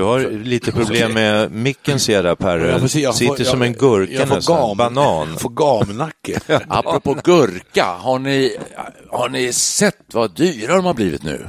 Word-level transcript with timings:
Du 0.00 0.04
har 0.04 0.20
lite 0.44 0.72
problem 0.72 1.12
med 1.12 1.52
micken 1.52 2.00
ser 2.00 2.24
jag 2.24 2.38
Per. 2.38 2.58
Jag 2.58 2.90
får 2.90 3.00
jag 3.00 3.14
Sitter 3.14 3.44
som 3.44 3.60
jag- 3.60 3.66
en 3.66 3.72
gurka 3.74 4.12
jag 4.12 4.28
får 4.28 4.34
nästan. 4.36 4.56
gam- 4.56 4.76
Banan. 4.76 5.28
Jag 5.30 5.40
får 5.40 5.48
gamnacke. 5.50 6.40
Apropå 6.68 7.16
gurka, 7.24 7.84
har 7.84 8.18
ni, 8.18 8.56
har 9.10 9.28
ni 9.28 9.52
sett 9.52 9.96
vad 10.12 10.36
dyra 10.36 10.76
de 10.76 10.84
har 10.84 10.94
blivit 10.94 11.22
nu? 11.22 11.46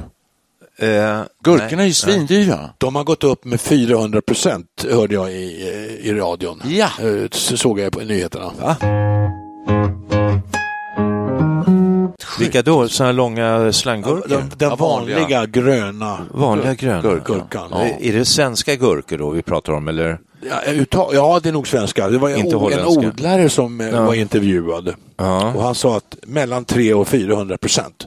Eh, 0.78 1.20
Gurkorna 1.44 1.82
är 1.82 1.86
ju 1.86 1.92
svindyra. 1.92 2.70
De 2.78 2.96
har 2.96 3.04
gått 3.04 3.24
upp 3.24 3.44
med 3.44 3.60
400 3.60 4.20
procent 4.22 4.66
hörde 4.90 5.14
jag 5.14 5.32
i, 5.32 6.00
i 6.02 6.12
radion. 6.12 6.62
Ja. 6.64 6.88
Eh, 7.02 7.28
Så 7.30 7.56
såg 7.56 7.80
jag 7.80 7.92
på 7.92 8.00
nyheterna. 8.00 8.52
Vilka 12.38 12.62
då? 12.62 12.88
Sådana 12.88 13.08
här 13.08 13.16
långa 13.16 13.72
slanggurkor? 13.72 14.28
Den, 14.28 14.50
den 14.56 14.68
Ja, 14.68 14.76
vanliga. 14.76 15.18
vanliga 15.18 15.46
gröna 15.46 16.18
Vanliga 16.30 16.74
gröna? 16.74 17.02
Gurka. 17.02 17.32
gurkan. 17.32 17.68
Ja. 17.70 17.82
Är 18.00 18.12
det 18.12 18.24
svenska 18.24 18.74
gurkor 18.76 19.18
då 19.18 19.30
vi 19.30 19.42
pratar 19.42 19.72
om 19.72 19.88
eller? 19.88 20.18
Ja, 21.12 21.40
det 21.42 21.48
är 21.48 21.52
nog 21.52 21.68
svenska. 21.68 22.08
Det 22.08 22.18
var 22.18 22.30
en, 22.30 22.40
en 22.72 22.86
odlare 22.86 23.48
som 23.48 23.80
eh, 23.80 23.88
Ja. 23.88 24.02
var 24.04 24.14
intervjuad. 24.14 24.94
Ja. 25.16 25.52
Och 25.54 25.62
han 25.62 25.74
sa 25.74 25.96
att 25.96 26.16
mellan 26.22 26.64
300 26.64 27.00
och 27.00 27.08
400 27.08 27.56
procent. 27.58 28.06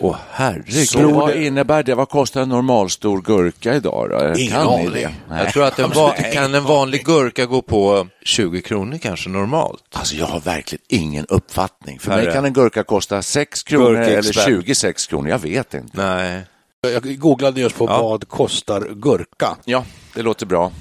Åh 0.00 0.16
herregud. 0.30 0.88
Så 0.88 1.08
vad 1.08 1.34
innebär 1.34 1.82
det? 1.82 1.94
Vad 1.94 2.08
kostar 2.08 2.40
en 2.42 2.48
normalstor 2.48 3.20
gurka 3.22 3.74
idag? 3.74 4.10
Då? 4.10 4.38
Ingen 4.40 4.52
Kan 4.52 4.66
ni 4.66 4.86
aning. 4.88 5.16
Jag 5.30 5.52
tror 5.52 5.64
att 5.64 5.78
en 5.78 5.90
va- 5.90 6.14
kan 6.32 6.54
en 6.54 6.64
vanlig 6.64 7.04
gurka 7.04 7.46
gå 7.46 7.62
på 7.62 8.06
20 8.24 8.62
kronor 8.62 8.98
kanske 8.98 9.28
normalt? 9.28 9.82
Alltså 9.92 10.14
jag 10.14 10.26
har 10.26 10.40
verkligen 10.40 10.82
ingen 10.88 11.26
uppfattning. 11.26 11.98
För 11.98 12.10
Herre. 12.12 12.24
mig 12.24 12.32
kan 12.34 12.44
en 12.44 12.52
gurka 12.52 12.82
kosta 12.82 13.22
6 13.22 13.62
kronor 13.62 13.94
eller 13.96 14.10
Gurkexpert. 14.22 14.44
26 14.44 15.06
kronor. 15.06 15.28
Jag 15.28 15.38
vet 15.38 15.74
inte. 15.74 15.96
Nej. 15.96 16.42
Jag 16.82 17.18
googlade 17.18 17.60
just 17.60 17.76
på 17.78 17.84
Ja. 17.86 18.02
vad 18.02 18.28
kostar 18.28 18.80
gurka. 18.94 19.56
Ja, 19.64 19.84
det 20.14 20.22
låter 20.22 20.46
bra. 20.46 20.72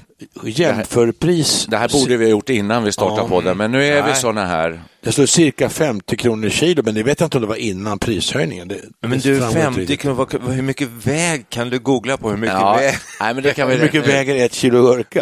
Jämförpris. 0.43 1.65
Det 1.69 1.77
här 1.77 1.89
borde 1.89 2.17
vi 2.17 2.25
ha 2.25 2.29
gjort 2.31 2.49
innan 2.49 2.83
vi 2.83 2.91
startade 2.91 3.21
Ja. 3.21 3.27
på 3.27 3.41
det, 3.41 3.53
men 3.53 3.71
nu 3.71 3.85
är 3.85 3.95
vi 4.03 4.09
Nej. 4.09 4.15
såna 4.15 4.45
här. 4.45 4.81
Det 5.01 5.11
står 5.11 5.25
cirka 5.25 5.69
50 5.69 6.15
kronor 6.17 6.49
kilo, 6.49 6.81
men 6.85 6.95
det 6.95 7.03
vet 7.03 7.19
jag 7.19 7.27
inte 7.27 7.37
om 7.37 7.41
det 7.41 7.47
var 7.47 7.55
innan 7.55 7.99
prishöjningen. 7.99 8.67
Det, 8.67 8.75
Men 9.01 9.19
du, 9.19 9.39
framgår 9.39 9.47
inte 9.47 9.61
50 9.61 9.81
riktigt. 9.81 9.99
kronor, 9.99 10.51
hur 10.51 10.61
mycket 10.61 10.87
väg 11.03 11.49
kan 11.49 11.69
du 11.69 11.79
googla 11.79 12.17
på? 12.17 12.29
Hur 12.29 12.37
mycket 12.37 12.55
Ja, 12.55 12.75
väg? 12.75 12.95
nej, 13.21 13.33
men 13.33 13.43
det 13.43 13.53
kan 13.53 13.67
vi 13.67 13.75
Hur 13.75 13.81
mycket 13.83 14.07
väger 14.07 14.45
ett 14.45 14.53
kilo 14.53 14.81
gurka? 14.81 15.19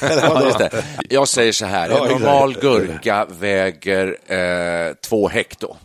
Ja. 0.00 0.70
Jag 1.08 1.28
säger 1.28 1.52
så 1.52 1.66
här, 1.66 1.90
en 1.90 2.08
normal 2.10 2.54
gurka 2.60 3.26
väger 3.40 4.06
eh, 4.26 4.92
två 5.08 5.28
hekto. 5.28 5.76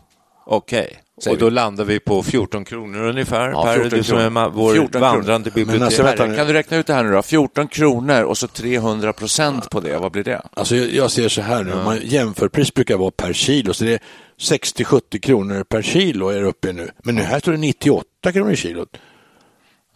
Okej, 0.45 0.87
Säger 0.87 0.97
och 1.25 1.37
då 1.37 1.45
vi. 1.45 1.51
landar 1.51 1.85
vi 1.85 1.99
på 1.99 2.23
14 2.23 2.65
kronor 2.65 3.03
ungefär. 3.03 3.49
Ja, 3.49 3.63
per, 3.63 3.73
14 3.73 3.97
du 3.97 4.03
som 4.03 4.17
är 4.17 4.49
vår 4.49 4.73
14 4.73 4.91
kronor. 4.91 5.05
vandrande 5.05 5.51
bibliotek. 5.51 6.01
alltså, 6.01 6.35
kan 6.35 6.47
du 6.47 6.53
räkna 6.53 6.77
ut 6.77 6.87
det 6.87 6.93
här 6.93 7.03
nu 7.03 7.11
då? 7.11 7.21
14 7.21 7.67
kronor 7.67 8.23
och 8.23 8.37
så 8.37 8.47
300 8.47 9.13
procent 9.13 9.69
på 9.69 9.79
det, 9.79 9.97
vad 9.97 10.11
blir 10.11 10.23
det? 10.23 10.41
Alltså 10.53 10.75
jag, 10.75 10.93
jag 10.93 11.11
ser 11.11 11.29
så 11.29 11.41
här 11.41 11.63
nu, 11.63 11.75
man 11.75 11.99
jämförpris 12.03 12.73
brukar 12.73 12.97
vara 12.97 13.11
per 13.11 13.33
kilo, 13.33 13.73
så 13.73 13.83
det 13.83 13.93
är 13.93 13.99
60-70 14.39 15.19
kronor 15.19 15.63
per 15.63 15.81
kilo 15.81 16.29
är 16.29 16.39
det 16.41 16.47
uppe 16.47 16.73
nu. 16.73 16.89
Men 17.03 17.15
nu 17.15 17.21
här 17.21 17.39
står 17.39 17.51
det 17.51 17.57
98 17.57 18.31
kronor 18.33 18.51
i 18.51 18.55
kilot. 18.55 18.97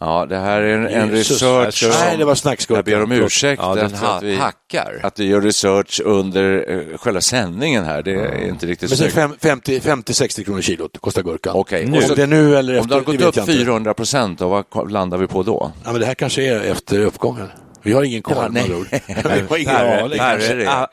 Ja, 0.04 0.26
det 0.26 0.38
här 0.38 0.60
är 0.60 0.74
en, 0.74 0.86
en 0.86 1.10
research. 1.10 1.84
Nej, 2.00 2.16
det 2.16 2.24
var 2.24 2.34
snacksgurka. 2.34 2.78
Jag 2.78 2.84
ber 2.84 3.02
om 3.02 3.12
ursäkt 3.24 3.62
Ja, 3.62 3.74
den 3.74 3.86
efter 3.86 3.98
ha- 4.06 4.16
att 4.16 4.22
vi, 4.22 4.36
hackar. 4.36 5.00
att 5.02 5.18
vi 5.18 5.24
gör 5.26 5.40
research 5.40 6.00
under 6.04 6.70
eh, 6.92 6.98
själva 6.98 7.20
sändningen 7.20 7.84
här. 7.84 8.02
Det 8.02 8.10
är 8.12 8.48
inte 8.48 8.66
riktigt 8.66 9.00
Men 9.00 9.10
fem- 9.10 9.36
50 9.42 9.78
50-60 9.80 10.44
kronor 10.44 10.60
kilot 10.60 10.98
kostar 11.00 11.22
gurkan. 11.22 11.52
Okej, 11.56 11.86
Om 11.86 11.94
och 11.94 12.02
så- 12.02 12.14
det 12.14 12.22
är 12.22 12.26
nu 12.26 12.56
eller 12.56 12.72
Om 12.72 12.78
efter, 12.78 12.88
det 12.88 12.94
har 12.94 13.00
gått 13.00 13.14
upp 13.14 13.20
jag 13.36 13.42
inte. 13.48 13.52
400 13.52 13.94
procent, 13.94 14.40
vad 14.40 14.90
landar 14.90 15.18
vi 15.18 15.26
på 15.26 15.42
då? 15.42 15.72
Ja, 15.84 15.92
men 15.92 16.00
det 16.00 16.06
här 16.06 16.14
kanske 16.14 16.42
är 16.42 16.60
efter 16.60 17.00
uppgången. 17.00 17.48
Vi 17.82 17.92
har 17.92 18.02
ingen 18.02 18.22
koll 18.22 18.36
Ja, 18.36 18.42
med 18.48 18.52
nej. 18.52 18.62
andra 18.62 18.76
ord. 18.76 18.86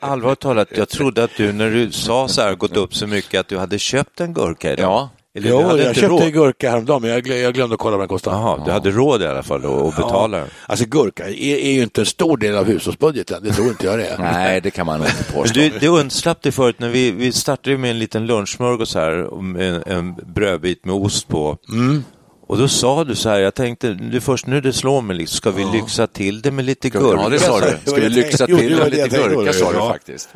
Allvarligt 0.00 0.40
talat, 0.40 0.68
jag 0.76 0.88
trodde 0.88 1.24
att 1.24 1.30
du 1.36 1.52
när 1.52 1.70
du 1.70 1.90
sa 1.90 2.28
så 2.28 2.42
här, 2.42 2.54
gått 2.54 2.76
upp 2.76 2.94
så 2.94 3.06
mycket, 3.06 3.40
att 3.40 3.48
du 3.48 3.58
hade 3.58 3.78
köpt 3.78 4.20
en 4.20 4.34
gurka 4.34 4.72
idag. 4.72 4.84
Ja. 4.90 5.10
Eller 5.34 5.50
Jo, 5.50 5.60
jag 5.78 5.94
köpte 5.96 6.08
råd. 6.08 6.32
gurka 6.32 6.70
häromdagen, 6.70 7.02
men 7.02 7.10
jag, 7.10 7.26
glö- 7.26 7.36
jag 7.42 7.54
glömde 7.54 7.76
kolla 7.76 7.96
vad 7.96 8.00
den 8.02 8.08
kostade. 8.08 8.36
Jaha, 8.36 8.62
du 8.64 8.70
hade 8.70 8.90
råd 8.90 9.22
i 9.22 9.26
alla 9.26 9.42
fall 9.42 9.64
att 9.88 9.96
betala 9.96 10.38
den. 10.38 10.46
Alltså 10.66 10.84
gurka 10.86 11.28
är, 11.28 11.32
är 11.56 11.70
ju 11.72 11.82
inte 11.82 12.00
en 12.00 12.06
stor 12.06 12.36
del 12.36 12.56
av 12.56 12.64
hushållsbudgeten, 12.66 13.42
det 13.42 13.52
tror 13.52 13.68
inte 13.68 13.86
jag 13.86 13.98
det 13.98 14.06
är. 14.06 14.18
Nej, 14.32 14.60
det 14.60 14.70
kan 14.70 14.86
man 14.86 14.98
nog 15.00 15.08
inte 15.08 15.32
påstå. 15.32 15.60
du, 15.60 15.68
du 15.80 15.88
undslapp 15.88 16.38
det 16.42 16.52
förut 16.52 16.76
när 16.78 16.88
vi, 16.88 17.10
vi 17.10 17.32
startade 17.32 17.78
med 17.78 17.90
en 17.90 17.98
liten 17.98 18.26
lunchsmörgås 18.26 18.94
här, 18.94 19.42
med 19.42 19.74
en, 19.74 19.82
en 19.86 20.14
brödbit 20.34 20.84
med 20.84 20.94
ost 20.94 21.28
på. 21.28 21.58
Mm. 21.72 22.04
Och 22.46 22.58
då 22.58 22.68
sa 22.68 23.04
du 23.04 23.14
så 23.14 23.28
här, 23.28 23.40
jag 23.40 23.54
tänkte, 23.54 23.88
det 23.92 24.20
först 24.20 24.46
nu 24.46 24.60
det 24.60 24.72
slår 24.72 25.00
mig, 25.02 25.16
liksom, 25.16 25.36
ska 25.36 25.50
vi 25.50 25.64
lyxa 25.64 26.06
till 26.06 26.40
det 26.42 26.50
med 26.50 26.64
lite 26.64 26.88
gurka? 26.90 27.22
Ja, 27.22 27.28
det 27.28 27.38
sa 27.38 27.60
du. 27.60 27.76
Ska 27.90 28.00
vi 28.00 28.08
lyxa 28.08 28.46
Jo, 28.48 28.56
det 28.56 28.62
till 28.62 28.74
var 28.76 28.82
med 28.82 28.92
det 28.92 29.04
lite 29.04 29.16
gurka, 29.28 29.52
sa 29.52 29.72
du 29.72 29.78
Ja. 29.78 29.88
faktiskt. 29.88 30.28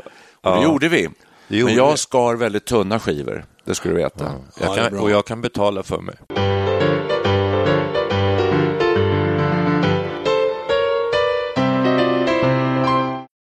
Och 0.43 0.57
det 0.57 0.63
gjorde 0.63 0.89
vi. 0.89 1.09
Det 1.49 1.57
gjorde 1.57 1.73
Men 1.75 1.85
jag 1.85 1.99
skar 1.99 2.35
väldigt 2.35 2.65
tunna 2.65 2.99
skivor, 3.01 3.45
det 3.65 3.75
ska 3.75 3.89
du 3.89 3.95
veta. 3.95 4.25
Jag 4.61 4.69
Ja, 4.69 4.77
är 4.77 4.91
kan, 4.91 4.99
och 4.99 5.11
jag 5.11 5.27
kan 5.27 5.41
betala 5.41 5.83
för 5.83 6.01
mig. 6.01 6.15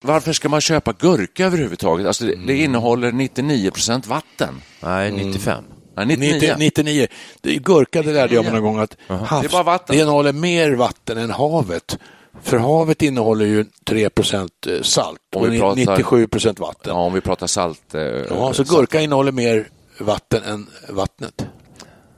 Varför 0.04 0.32
ska 0.32 0.48
man 0.48 0.60
köpa 0.60 0.92
gurka 0.92 1.46
överhuvudtaget? 1.46 2.06
Alltså, 2.06 2.24
det, 2.24 2.34
det 2.46 2.56
innehåller 2.56 3.12
99 3.12 3.70
procent 3.70 4.06
vatten. 4.06 4.54
Nej, 4.80 5.12
95. 5.12 5.64
Nej, 5.96 6.06
99. 6.06 6.32
90, 6.34 6.54
99. 6.58 7.06
Det 7.40 7.54
är 7.56 7.60
gurka, 7.60 8.02
det 8.02 8.12
lärde 8.12 8.34
jag 8.34 8.44
mig 8.44 8.52
någon 8.54 8.62
gång 8.62 8.78
att 8.78 8.96
havs, 9.06 9.40
Det 9.42 9.46
är 9.48 9.50
bara 9.52 9.62
vatten. 9.62 9.96
det 9.96 10.02
innehåller 10.02 10.32
mer 10.32 10.70
vatten 10.72 11.18
än 11.18 11.30
havet. 11.30 11.98
För 12.42 12.56
havet 12.58 13.02
innehåller 13.02 13.46
ju 13.46 13.64
3% 13.86 14.48
salt 14.82 15.18
Om 15.36 15.42
och 15.42 15.48
pratar- 15.58 15.76
97 15.76 16.28
vatten. 16.58 16.92
Ja, 16.92 16.92
om 16.94 17.12
vi 17.14 17.20
pratar 17.20 17.46
salt. 17.46 17.94
Eh, 17.94 18.00
Ja, 18.02 18.52
så 18.52 18.64
gurka 18.64 19.00
innehåller 19.00 19.32
mer 19.32 19.68
vatten 19.98 20.42
än 20.42 20.66
vattnet. 20.88 21.46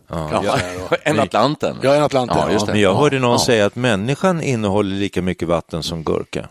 Ja, 0.09 0.59
än 1.03 1.21
Atlanten. 1.21 1.77
Ja, 1.83 1.95
än 1.95 2.03
Atlanten. 2.03 2.37
Ja, 2.41 2.53
just 2.53 2.67
det. 2.67 2.73
Men 2.73 2.81
jag 2.81 2.95
hörde 2.95 3.19
någon 3.19 3.33
Ja. 3.33 3.39
säga 3.39 3.67
att 3.67 3.77
människan 3.77 4.43
innehåller 4.43 4.97
lika 4.97 5.23
mycket 5.23 5.49
vatten 5.49 5.83
som 5.83 6.05
gurka. 6.05 6.49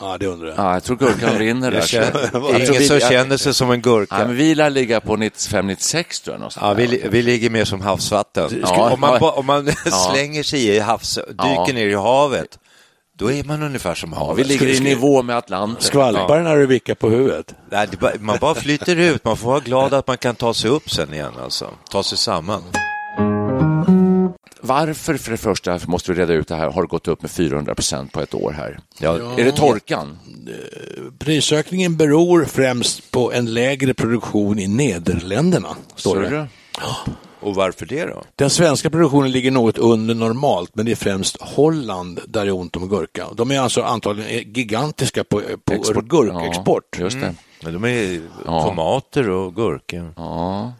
Ja, 0.00 0.18
det 0.18 0.26
undrar 0.26 0.48
jag. 0.48 0.58
Ja, 0.58 0.72
jag 0.72 0.84
tror 0.84 0.96
gurkan 0.96 1.38
vinner 1.38 1.70
där. 1.70 1.80
Känner, 1.80 2.70
ingen 2.70 2.84
som 2.84 3.00
känner 3.00 3.36
sig 3.36 3.54
som 3.54 3.70
en 3.70 3.80
gurka. 3.82 4.18
Ja, 4.18 4.26
men 4.26 4.36
vi 4.36 4.54
lär 4.54 4.70
ligga 4.70 5.00
på 5.00 5.16
95-96 5.16 6.24
tror 6.24 6.34
jag. 6.34 6.38
någonstans 6.40 6.64
Ja, 6.66 6.74
vi, 6.74 7.02
vi 7.10 7.22
ligger 7.22 7.50
mer 7.50 7.64
som 7.64 7.80
havsvatten. 7.80 8.60
Ja. 8.62 8.90
om 8.92 9.00
man, 9.00 9.18
om 9.22 9.46
man 9.46 9.66
Ja. 9.84 9.90
slänger 9.90 10.42
sig 10.42 10.66
i 10.68 10.78
havs, 10.78 11.14
dyker 11.14 11.34
Ja. 11.38 11.66
ner 11.72 11.86
i 11.86 11.94
havet, 11.94 12.58
då 13.18 13.32
är 13.32 13.44
man 13.44 13.62
ungefär 13.62 13.94
som 13.94 14.12
Ja, 14.12 14.18
havet. 14.18 14.38
vi 14.44 14.48
ligger 14.48 14.66
i 14.66 14.80
nivå 14.80 15.22
med 15.22 15.36
Atlanten. 15.36 15.82
Skvalpar 15.84 16.36
den 16.36 16.44
när 16.44 16.56
du 16.56 16.66
vickar 16.66 16.94
på 16.94 17.08
huvudet? 17.10 17.54
Nej, 17.70 17.86
det 17.90 17.96
bara, 18.00 18.12
man 18.20 18.38
bara 18.40 18.54
flyter 18.54 18.96
ut, 18.96 19.24
man 19.24 19.36
får 19.36 19.48
vara 19.48 19.60
glad 19.60 19.94
att 19.94 20.06
man 20.06 20.18
kan 20.18 20.34
ta 20.34 20.54
sig 20.54 20.70
upp 20.70 20.90
sen 20.90 21.14
igen 21.14 21.32
alltså. 21.42 21.70
Ta 21.90 22.02
sig 22.02 22.18
samman. 22.18 22.62
varför 24.60 25.16
för 25.16 25.30
det 25.30 25.36
första 25.36 25.78
måste 25.86 26.12
vi 26.12 26.20
reda 26.20 26.32
ut 26.32 26.48
det 26.48 26.54
här, 26.56 26.70
har 26.70 26.82
det 26.82 26.88
gått 26.88 27.08
upp 27.08 27.22
med 27.22 27.30
400 27.30 27.74
procent 27.74 28.12
på 28.12 28.20
ett 28.20 28.34
år 28.34 28.52
här? 28.52 28.78
Är 29.38 29.44
det 29.44 29.52
torkan? 29.52 30.18
Prisökningen 31.18 31.96
beror 31.96 32.44
främst 32.44 33.10
på 33.10 33.32
en 33.32 33.54
lägre 33.54 33.94
produktion 33.94 34.58
i 34.58 34.66
Nederländerna, 34.66 35.76
står 35.96 36.14
Ser 36.14 36.30
det. 36.30 36.36
du? 36.36 36.46
Och 37.40 37.54
varför 37.54 37.86
det 37.86 38.04
då? 38.04 38.22
Den 38.36 38.50
svenska 38.50 38.90
produktionen 38.90 39.30
ligger 39.30 39.50
något 39.50 39.78
under 39.78 40.14
normalt, 40.14 40.70
men 40.74 40.86
det 40.86 40.92
är 40.92 40.96
främst 40.96 41.42
Holland 41.42 42.20
där 42.26 42.44
det 42.44 42.50
är 42.50 42.54
ont 42.54 42.76
om 42.76 42.88
gurka. 42.88 43.26
De 43.34 43.50
är 43.50 43.60
alltså 43.60 43.82
antagligen 43.82 44.52
gigantiska 44.52 45.24
på, 45.24 45.42
på 45.64 45.72
Export. 45.72 46.04
gurkexport. 46.04 46.96
Ja, 46.96 47.04
just 47.04 47.20
det. 47.20 47.34
Men 47.62 47.72
de 47.72 47.84
är 47.84 48.20
Ja. 48.46 48.62
tomater 48.62 49.30
och 49.30 49.54
gurkor. 49.54 50.12
Ja. 50.16 50.72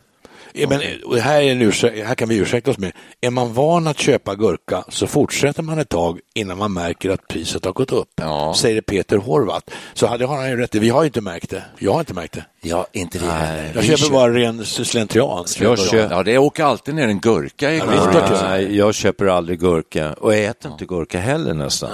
Men, 0.69 0.81
det 1.13 1.21
här, 1.21 1.43
är 1.43 1.53
en 1.53 2.07
här 2.07 2.15
kan 2.15 2.29
vi 2.29 2.37
ursäkta 2.37 2.71
oss 2.71 2.79
med. 2.79 2.93
Är 3.21 3.31
man 3.31 3.53
van 3.55 3.87
att 3.87 3.99
köpa 3.99 4.35
gurka 4.35 4.85
så 4.89 5.07
fortsätter 5.07 5.63
man 5.63 5.79
ett 5.79 5.89
tag 5.89 6.21
innan 6.35 6.59
man 6.59 6.73
märker 6.73 7.11
att 7.11 7.29
priset 7.29 7.65
har 7.65 7.73
gått 7.73 7.93
upp. 7.93 8.09
Ja. 8.17 8.55
Säger 8.57 8.81
Peter 8.81 9.17
Horvath. 9.17 9.67
Så 9.95 10.07
hade 10.07 10.27
har 10.27 10.37
han 10.37 10.51
ju 10.51 10.57
rätt. 10.57 10.75
Vi 10.75 10.89
har 10.89 11.03
ju 11.03 11.07
inte 11.07 11.21
märkt 11.21 11.51
det. 11.51 11.63
Jag 11.79 11.93
har 11.93 12.01
inte 12.01 12.15
märkt 12.15 12.33
det. 12.35 12.45
Ja, 12.61 12.87
inte 12.93 13.19
vi 13.19 13.27
heller. 13.27 13.73
Jag 13.75 13.85
köper 13.99 14.13
bara 14.13 14.35
ren 14.35 14.65
slentrian. 14.65 15.45
Jag 15.61 15.79
ja, 16.11 16.23
det 16.23 16.39
åker 16.39 16.65
alltid 16.65 16.95
ner 16.95 17.09
en 17.09 17.21
gurka 17.21 17.73
i 17.73 17.79
Ja. 17.79 18.39
Nej, 18.43 18.77
jag 18.77 18.95
köper 18.95 19.27
aldrig 19.27 19.61
gurka 19.61 20.13
och 20.13 20.35
jag 20.35 20.45
äter 20.45 20.73
inte 20.73 20.85
gurka 20.85 21.19
heller 21.21 21.55
nästan. 21.55 21.91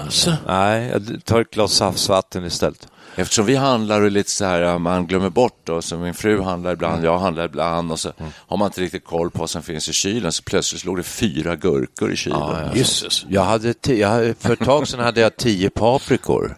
Nej, 0.47 0.89
jag 0.93 1.25
tar 1.25 1.41
ett 1.41 1.51
glas 1.51 1.73
saftvatten 1.73 2.45
istället. 2.45 2.89
Eftersom 3.17 3.47
vi 3.47 3.57
handlar 3.57 4.01
och 4.01 4.11
lite 4.11 4.31
så 4.31 4.45
här, 4.45 4.79
man 4.79 5.07
glömmer 5.07 5.31
bort 5.31 5.59
då, 5.65 5.83
så 5.83 5.97
min 5.97 6.15
fru 6.15 6.41
handlar 6.43 6.73
ibland, 6.73 7.05
jag 7.05 7.19
handlar 7.19 7.45
ibland 7.45 7.93
och 7.93 8.01
så 8.01 8.13
har 8.21 8.57
man 8.57 8.67
inte 8.67 8.81
riktigt 8.81 9.05
koll 9.05 9.31
på 9.31 9.39
vad 9.39 9.51
som 9.51 9.63
finns 9.63 9.89
i 9.89 9.93
kylen 9.93 10.33
så 10.33 10.43
plötsligt 10.43 10.85
låg 10.85 10.97
det 10.97 11.03
fyra 11.03 11.57
gurkor 11.57 12.13
i 12.13 12.17
kylen. 12.17 12.71
Jösses. 12.75 13.27
Jag 13.29 13.43
hade 13.43 13.75
jag, 13.83 14.09
hade- 14.09 14.35
för 14.35 14.53
ett 14.53 14.65
tag 14.65 14.89
sedan 14.89 15.01
hade 15.01 15.21
jag 15.21 15.37
tio 15.37 15.71
paprikor. 15.71 16.57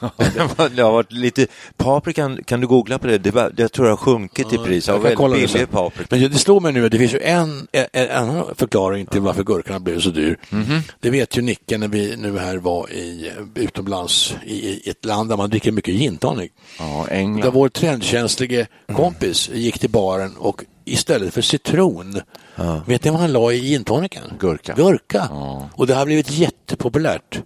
det 0.74 0.82
har 0.82 0.92
varit 0.92 1.12
lite, 1.12 1.46
paprikan, 1.76 2.44
kan 2.44 2.60
du 2.60 2.66
googla 2.66 2.98
på 2.98 3.06
det? 3.06 3.18
det 3.18 3.30
var, 3.30 3.52
jag 3.56 3.72
tror 3.72 3.84
det 3.84 3.90
har 3.90 3.96
sjunkit 3.96 4.52
i 4.52 4.58
pris. 4.58 4.88
Jag 4.88 4.98
väldigt 4.98 5.50
det 5.50 5.54
billig 5.54 5.70
paprika. 5.70 6.16
Men 6.16 6.30
det 6.30 6.38
slår 6.38 6.60
mig 6.60 6.72
nu 6.72 6.86
att 6.86 6.92
det 6.92 6.98
finns 6.98 7.14
ju 7.14 7.20
en, 7.20 7.66
en, 7.72 8.10
annan 8.10 8.44
förklaring 8.56 9.06
till 9.06 9.20
varför 9.20 9.42
gurkorna 9.42 9.80
blev 9.80 10.00
så 10.00 10.10
dyr. 10.10 10.38
Det 11.00 11.10
vet 11.10 11.38
ju 11.38 11.42
Nicke 11.42 11.78
när 11.78 11.88
vi 11.88 12.16
nu 12.16 12.38
här 12.38 12.56
var 12.56 12.90
i, 12.92 13.32
utomlands 13.54 14.34
i, 14.46 14.90
ett 14.90 15.04
land 15.04 15.28
där 15.28 15.36
man 15.36 15.50
dricker 15.50 15.72
mycket 15.72 15.94
gin 15.94 16.16
tonic. 16.16 16.50
Ja, 16.78 17.06
Där 17.08 17.16
England. 17.16 17.52
vår 17.52 17.68
trendkänslige 17.68 18.66
kompis 18.96 19.50
gick 19.52 19.78
till 19.78 19.90
baren 19.90 20.36
och 20.36 20.64
istället 20.84 21.34
för 21.34 21.42
citron, 21.42 22.20
vet 22.86 23.04
ni 23.04 23.10
vad 23.10 23.20
han 23.20 23.32
la 23.32 23.52
i 23.52 23.60
gin 23.60 23.84
tonicen? 23.84 24.32
Gurka. 24.38 24.74
Gurka. 24.74 25.28
Och 25.74 25.86
det 25.86 25.94
har 25.94 26.06
blivit 26.06 26.30
jättepopulärt. 26.30 27.42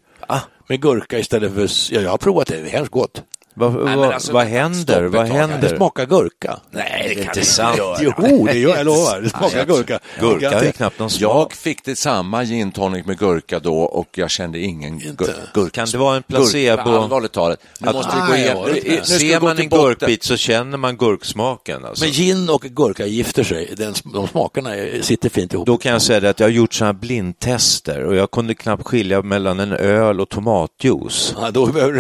Med 0.66 0.80
gurka 0.80 1.18
istället 1.18 1.54
för, 1.54 1.94
ja, 1.94 2.00
jag 2.00 2.10
har 2.10 2.18
provat 2.18 2.48
det, 2.48 2.56
det 2.56 2.68
är 2.68 2.72
hemskt 2.72 2.92
gott. 2.92 3.22
Vad, 3.56 3.72
vad, 3.72 3.88
alltså, 4.12 4.32
vad 4.32 4.46
händer? 4.46 5.02
Vad 5.02 5.26
händer? 5.26 5.58
Det 5.70 5.76
smakar 5.76 6.06
gurka. 6.06 6.58
Nej, 6.70 7.12
det 7.14 7.20
är 7.20 7.24
inte 7.24 7.44
sant. 7.44 7.80
Jo, 8.00 8.46
det 8.46 8.58
gör 8.58 8.76
jag, 8.76 8.86
lovar. 8.86 9.20
Det 9.20 9.28
smakar 9.30 9.66
gurka. 9.66 9.98
Gurka 10.20 10.54
har 10.54 10.62
ju 10.64 10.72
knappt 10.72 10.98
någon 10.98 11.10
smak. 11.10 11.22
Jag 11.52 11.52
fick 11.52 11.84
det 11.84 11.96
samma 11.96 12.44
gin 12.44 12.72
tonic 12.72 13.06
med 13.06 13.18
gurka 13.18 13.58
då 13.58 13.78
och 13.78 14.08
jag 14.18 14.30
kände 14.30 14.58
ingen 14.58 14.98
gur- 15.00 15.34
gurka. 15.54 15.70
Kan 15.70 15.86
det 15.92 15.98
vara 15.98 16.16
en 16.16 16.22
placebo? 16.22 16.90
Allvarligt 16.90 17.32
talat. 17.32 17.58
Nu 17.78 17.88
Att- 17.88 17.94
måste 17.94 18.12
vi 18.16 18.20
gå 18.20 18.26
Nej, 18.28 18.42
igenom. 18.42 18.62
ja, 18.62 18.72
Nu- 18.74 18.80
nu 18.90 19.00
ska 19.02 19.14
vi 19.14 19.20
Ser 19.30 19.40
man 19.40 19.58
en 19.58 19.68
gurkbit 19.68 20.22
så 20.24 20.36
känner 20.36 20.78
man 20.78 20.96
gurksmaken. 20.96 21.84
Alltså. 21.84 22.04
Men 22.04 22.12
gin 22.12 22.48
och 22.48 22.60
gurka 22.62 23.06
gifter 23.06 23.44
sig. 23.44 23.74
Den, 23.76 23.94
de 24.04 24.28
smakerna 24.28 24.70
sitter 25.02 25.28
fint 25.28 25.52
ihop. 25.54 25.66
Då 25.66 25.76
kan 25.76 25.92
jag 25.92 26.02
säga 26.02 26.20
det 26.20 26.30
att 26.30 26.40
jag 26.40 26.46
har 26.46 26.52
gjort 26.52 26.74
sådana 26.74 26.92
blindtester 26.92 28.04
och 28.04 28.14
jag 28.16 28.30
kunde 28.30 28.54
knappt 28.54 28.86
skilja 28.86 29.22
mellan 29.22 29.60
en 29.60 29.72
öl 29.72 30.20
och 30.20 30.28
tomatjuice. 30.28 31.34
Ja, 31.40 31.50
då 31.50 31.66
behöver 31.66 31.92
du 31.92 31.98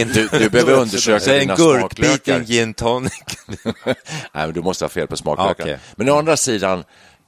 inte 0.00 0.20
Du, 0.20 0.28
du 0.38 0.48
behöver 0.50 0.72
undersöka 0.94 1.20
Så 1.20 1.30
en 1.30 1.40
dina 1.40 1.54
gurkbit 1.56 2.04
i 2.04 2.10
en 2.10 2.16
smaklökar. 2.16 2.44
gin 2.44 2.74
tonic. 2.74 3.12
Nej, 3.84 3.94
men 4.32 4.52
du 4.52 4.60
måste 4.62 4.84
ha 4.84 4.88
fel 4.88 5.06
på 5.06 5.16
smaklökar. 5.16 5.64
Okej. 5.64 5.78
Men 5.96 6.08
å 6.08 6.18
andra 6.18 6.36
sidan, 6.36 6.84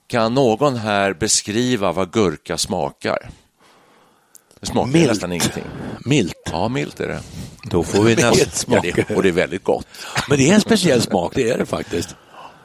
kan 0.08 0.34
någon 0.34 0.76
här 0.76 1.12
beskriva 1.12 1.92
vad 1.92 2.12
gurka 2.12 2.58
smakar? 2.58 3.28
Det 4.60 4.66
smakar 4.66 4.92
Milt. 4.92 5.08
nästan 5.08 5.32
ingenting. 5.32 5.64
Milt. 6.04 6.34
Ja, 6.52 6.68
milt 6.68 7.00
är 7.00 7.08
det. 7.08 7.20
Då 7.70 7.82
får 7.82 8.02
vi 8.02 8.14
nästan... 8.16 8.80
Ja, 8.84 9.04
och 9.16 9.22
det 9.22 9.28
är 9.28 9.32
väldigt 9.32 9.64
gott. 9.64 9.86
Men 10.28 10.38
det 10.38 10.50
är 10.50 10.54
en 10.54 10.60
speciell 10.60 11.02
smak, 11.02 11.32
det 11.34 11.50
är 11.50 11.58
det 11.58 11.66
faktiskt. 11.66 12.16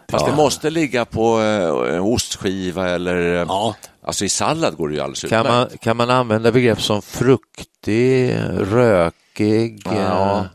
Fast 0.09 0.25
det 0.25 0.35
måste 0.35 0.69
ligga 0.69 1.05
på 1.05 1.41
eh, 1.41 2.05
ostskiva 2.07 2.89
eller... 2.89 3.35
eh, 3.41 3.45
Ja. 3.47 3.75
Alltså 4.05 4.25
i 4.25 4.29
sallad 4.29 4.77
går 4.77 4.89
det 4.89 4.95
ju 4.95 5.01
alldeles 5.01 5.21
Kan 5.29 5.47
man, 5.47 5.69
kan 5.81 5.97
man 5.97 6.09
använda 6.09 6.51
begrepp 6.51 6.81
som 6.81 7.01
fruktig, 7.01 8.35
rökig? 8.57 9.81
Ja. 9.85 10.45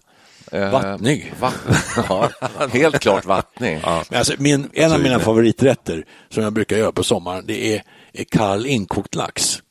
Eh, 0.52 0.70
Vattnig. 0.70 1.32
Vatten. 1.40 1.74
Ja, 2.08 2.30
helt 2.72 2.98
klart 2.98 3.24
vattnig. 3.24 3.80
Men 4.10 4.18
alltså, 4.18 4.34
min, 4.38 4.70
en 4.72 4.92
av 4.92 5.00
mina 5.00 5.18
favoriträtter 5.18 6.04
som 6.28 6.42
jag 6.42 6.52
brukar 6.52 6.76
göra 6.76 6.92
på 6.92 7.02
sommaren, 7.02 7.44
det 7.46 7.74
är, 7.74 7.82
är 8.12 8.24
kall 8.24 8.66
inkokt 8.66 9.14
lax. 9.14 9.62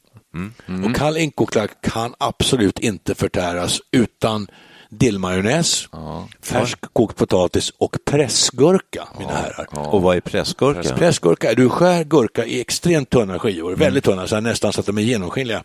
Och 0.86 0.95
kall 0.95 1.18
inkokt 1.18 1.56
lax 1.56 1.74
kan 1.81 2.13
absolut 2.18 2.80
inte 2.80 3.16
förtäras 3.16 3.80
utan 3.92 4.48
dillmajonnäs, 4.89 5.89
färsk 6.44 6.80
kokt 6.94 7.18
potatis 7.18 7.69
och 7.78 7.98
pressgurka, 8.06 9.07
mina 9.19 9.31
herrar. 9.31 9.94
Och 9.94 10.01
vad 10.01 10.16
är 10.18 10.21
pressgurka? 10.21 10.95
Pressgurka, 10.95 11.54
du 11.54 11.69
skär 11.69 12.04
gurka 12.04 12.45
i 12.45 12.62
extremt 12.62 13.10
tunna 13.10 13.39
skivor, 13.39 13.75
väldigt 13.75 14.04
tunna, 14.04 14.28
så 14.28 14.36
här, 14.36 14.42
nästan 14.42 14.74
så 14.74 14.80
att 14.80 14.86
de 14.86 14.98
är 14.98 15.01
genomskinliga. 15.01 15.63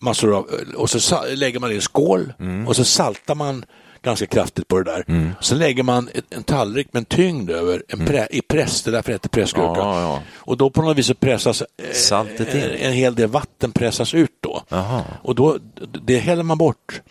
Massor 0.00 0.36
av, 0.36 0.46
och 0.76 0.90
så 0.90 1.24
lägger 1.34 1.60
man 1.60 1.72
i 1.72 1.74
en 1.74 1.80
skål 1.80 2.32
och 2.66 2.76
så 2.76 2.84
saltar 2.84 3.34
man 3.34 3.64
ganska 4.02 4.26
kraftigt 4.26 4.68
på 4.68 4.78
det 4.82 4.84
där. 4.90 5.34
Så 5.40 5.54
lägger 5.54 5.82
man 5.82 6.08
en 6.30 6.42
tallrik 6.42 6.88
med 6.92 7.00
en 7.00 7.04
tyngd 7.04 7.50
över 7.50 7.82
en 7.88 8.06
pre, 8.06 8.26
i 8.30 8.40
press, 8.42 8.82
det 8.82 8.90
är 8.90 8.92
därför 8.92 9.08
det 9.10 9.14
heter 9.14 9.28
pressgurka. 9.28 9.80
Ja, 9.80 10.00
ja. 10.00 10.22
Och 10.34 10.56
då 10.56 10.70
på 10.70 10.82
något 10.82 10.96
vis 10.98 11.06
så 11.06 11.14
pressas 11.14 11.62
eh, 11.62 11.66
Saltet 11.92 12.54
in. 12.54 12.60
en, 12.62 12.70
en 12.70 12.92
hel 12.92 13.14
del 13.14 13.28
vatten 13.28 13.72
pressas 13.72 14.14
ut 14.14 14.36
då. 14.40 14.62
Jaha. 14.68 15.04
Och 15.22 15.34
då, 15.34 15.58
det 16.06 16.18
häller 16.18 16.42
man 16.42 16.58
bort. 16.58 17.02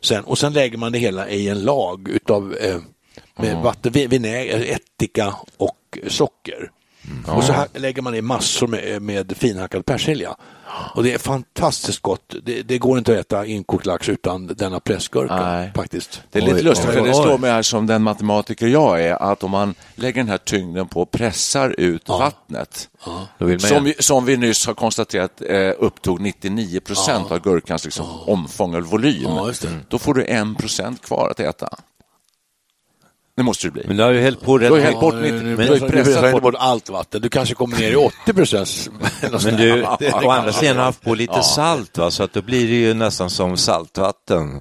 Sen, 0.00 0.24
och 0.24 0.38
sen 0.38 0.52
lägger 0.52 0.78
man 0.78 0.92
det 0.92 0.98
hela 0.98 1.28
i 1.28 1.48
en 1.48 1.62
lag 1.62 2.08
utav 2.08 2.54
eh, 2.60 2.76
med 3.36 3.56
vatten, 3.56 3.92
vi- 3.92 4.06
vinäger, 4.06 4.60
ättika 4.74 5.34
och 5.56 5.98
socker. 6.08 6.70
Och 7.26 7.44
så 7.44 7.54
lägger 7.74 8.02
man 8.02 8.14
i 8.14 8.22
massor 8.22 8.66
med, 8.66 9.02
med 9.02 9.36
finhackad 9.36 9.86
persilja. 9.86 10.36
Och 10.94 11.02
det 11.02 11.12
är 11.12 11.18
fantastiskt 11.18 12.02
gott. 12.02 12.34
Det, 12.42 12.62
det 12.62 12.78
går 12.78 12.98
inte 12.98 13.12
att 13.12 13.18
äta 13.18 13.46
inkokt 13.46 13.86
lax 13.86 14.08
utan 14.08 14.46
denna 14.46 14.80
pressgurka 14.80 15.36
Nej. 15.36 15.72
faktiskt. 15.74 16.22
Det 16.30 16.38
är 16.38 16.42
lite 16.42 16.62
lustigt, 16.62 16.90
för 16.90 17.02
det 17.02 17.08
oj. 17.08 17.22
slår 17.22 17.38
mig 17.38 17.50
här 17.50 17.62
som 17.62 17.86
den 17.86 18.02
matematiker 18.02 18.66
jag 18.66 19.02
är, 19.02 19.22
att 19.22 19.42
om 19.42 19.50
man 19.50 19.74
lägger 19.94 20.22
den 20.22 20.28
här 20.28 20.38
tyngden 20.38 20.88
på 20.88 21.02
och 21.02 21.10
pressar 21.10 21.74
ut 21.78 22.08
vattnet, 22.08 22.88
Då 23.38 23.44
vill 23.44 23.60
man 23.60 23.68
som, 23.68 23.84
vi, 23.84 23.94
som 23.98 24.24
vi 24.24 24.36
nyss 24.36 24.66
har 24.66 24.74
konstaterat 24.74 25.42
eh, 25.48 25.72
upptog 25.78 26.20
99 26.20 26.80
procent 26.80 27.32
av 27.32 27.40
gurkans 27.42 27.84
liksom, 27.84 28.06
omfång 28.26 28.74
eller 28.74 28.86
volym, 28.86 29.22
Ja, 29.22 29.52
då 29.88 29.98
får 29.98 30.14
du 30.14 30.24
en 30.24 30.54
procent 30.54 31.02
kvar 31.02 31.28
att 31.30 31.40
äta. 31.40 31.68
Det 33.38 33.44
måste 33.44 33.66
det 33.66 33.70
bli. 33.70 33.82
Men 33.86 33.96
du 33.96 34.02
har 34.02 34.10
ju 34.10 34.20
hällt 34.20 34.40
på 34.42 34.58
Du 34.58 34.64
rätt 34.64 34.70
har 34.72 34.78
hällt 34.78 35.00
bort 35.00 35.14
mitt- 35.14 35.32
nu- 35.34 35.56
du 35.56 35.80
har 35.80 35.88
pressat 35.88 36.42
bort 36.42 36.54
allt 36.58 36.88
vatten. 36.90 37.20
Du 37.22 37.28
kanske 37.28 37.54
kommer 37.54 37.78
ner 37.78 37.90
i 37.92 37.96
80 37.96 38.32
procent. 38.34 38.90
Men 39.44 39.56
du, 39.56 39.82
å 40.24 40.30
andra 40.30 40.52
sidan 40.52 40.76
har 40.76 40.84
haft 40.84 41.02
på 41.04 41.14
lite 41.14 41.42
salt, 41.42 41.98
va? 41.98 42.10
så 42.10 42.22
att 42.22 42.32
då 42.32 42.42
blir 42.42 42.66
det 42.68 42.74
ju 42.74 42.94
nästan 42.94 43.30
som 43.30 43.56
saltvatten. 43.56 44.60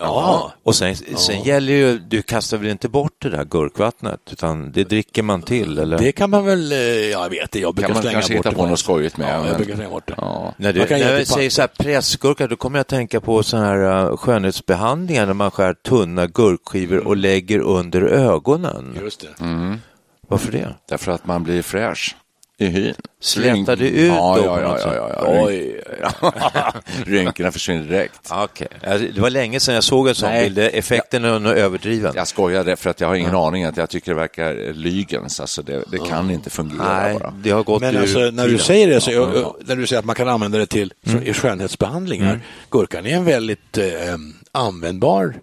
Ja. 0.00 0.52
Och 0.62 0.74
sen, 0.74 0.96
sen 0.96 1.42
gäller 1.42 1.72
ju, 1.72 1.98
du 1.98 2.22
kastar 2.22 2.56
väl 2.58 2.68
inte 2.68 2.88
bort 2.88 3.12
det 3.18 3.30
där 3.30 3.44
gurkvattnet, 3.44 4.20
utan 4.32 4.72
det 4.72 4.84
dricker 4.84 5.22
man 5.22 5.42
till, 5.42 5.78
eller? 5.78 5.98
Det 5.98 6.12
kan 6.12 6.30
man 6.30 6.44
väl, 6.44 6.72
eh, 6.72 6.78
ja, 6.78 7.22
jag 7.22 7.30
vet 7.30 7.50
det, 7.50 7.58
jag 7.58 7.74
brukar 7.74 7.88
Kan 7.88 7.94
man 7.94 8.02
slänga 8.02 8.12
kanske 8.14 8.32
bort 8.34 8.38
hitta 8.46 8.50
det 8.50 8.56
på 8.56 8.66
något 8.66 8.78
skojigt 8.78 9.16
med, 9.16 9.28
Ja, 9.28 9.32
jag 9.34 9.44
men- 9.44 9.56
brukar 9.56 9.74
slänga 9.74 9.90
bort 9.90 10.06
det. 10.06 10.14
Ja. 10.16 10.54
När 10.56 10.72
du, 10.72 10.78
Man 10.78 10.88
kan 10.88 11.00
när 11.00 11.18
jag 11.18 11.26
säger 11.26 11.50
så 11.50 11.60
här 11.60 11.68
pressgurka, 11.78 12.46
då 12.46 12.56
kommer 12.56 12.78
jag 12.78 12.80
att 12.80 12.88
tänka 12.88 13.20
på 13.20 13.42
sådana 13.42 13.66
här 13.66 14.08
uh, 14.10 14.16
skönhetsbehandlingar 14.16 15.26
när 15.26 15.34
man 15.34 15.50
skär 15.50 15.74
tunna 15.74 16.26
gurkskivor 16.26 17.06
och 17.06 17.16
lägger 17.16 17.58
under 17.58 18.02
ögonen. 18.02 18.98
Just 19.02 19.20
det. 19.20 19.44
Varför 20.28 20.52
det? 20.52 20.74
Därför 20.88 21.12
att 21.12 21.26
man 21.26 21.44
blir 21.44 21.62
fräsch 21.62 22.16
i 22.60 22.66
hyn. 22.66 22.94
Slätar 23.20 23.76
det 23.76 23.88
ut 23.88 24.08
ja, 24.08 24.36
då 24.38 24.44
ja, 24.44 24.60
ja, 24.60 24.68
ja, 24.70 24.78
sätt? 24.78 24.92
ja, 24.96 25.10
ja. 25.16 25.44
Oj. 25.46 25.80
Rynkorna 27.06 27.52
försvinner 27.52 27.84
direkt. 27.84 28.28
Okej. 28.30 28.68
Alltså, 28.86 29.06
Det 29.14 29.20
var 29.20 29.30
länge 29.30 29.60
sedan 29.60 29.74
jag 29.74 29.84
såg 29.84 30.08
en 30.08 30.14
sån 30.14 30.32
bild. 30.32 30.58
Effekten 30.58 31.24
är 31.24 31.38
nog 31.38 31.52
överdriven. 31.58 32.12
Jag 32.16 32.28
skojade 32.28 32.76
för 32.76 32.90
att 32.90 33.00
jag 33.00 33.08
har 33.08 33.14
ingen 33.14 33.34
aning. 33.34 33.64
Att 33.64 33.76
jag 33.76 33.90
tycker 33.90 34.10
det 34.10 34.16
verkar 34.20 34.72
lygens. 34.72 35.40
Alltså 35.40 35.62
det, 35.62 35.84
det 35.90 35.98
kan 35.98 36.30
inte 36.30 36.50
fungera 36.50 37.02
Nej, 37.02 37.14
bara. 37.14 37.34
det 37.42 37.50
har 37.50 37.62
gått 37.62 37.80
Men 37.80 37.96
ur 37.96 38.00
alltså, 38.00 38.18
när 38.18 38.48
du 38.48 38.58
säger 38.58 38.88
det, 38.88 39.00
så, 39.00 39.10
ö- 39.10 39.32
ö- 39.34 39.44
när 39.64 39.76
du 39.76 39.86
säger 39.86 39.98
att 39.98 40.04
man 40.06 40.16
kan 40.16 40.28
använda 40.28 40.58
det 40.58 40.66
till 40.66 40.92
Mm. 41.06 41.22
i 41.22 41.32
skönhetsbehandlingar, 41.34 42.40
gurkan 42.70 43.06
är 43.06 43.16
en 43.16 43.24
väldigt 43.24 43.78
eh, 43.78 43.84
användbar 44.52 45.34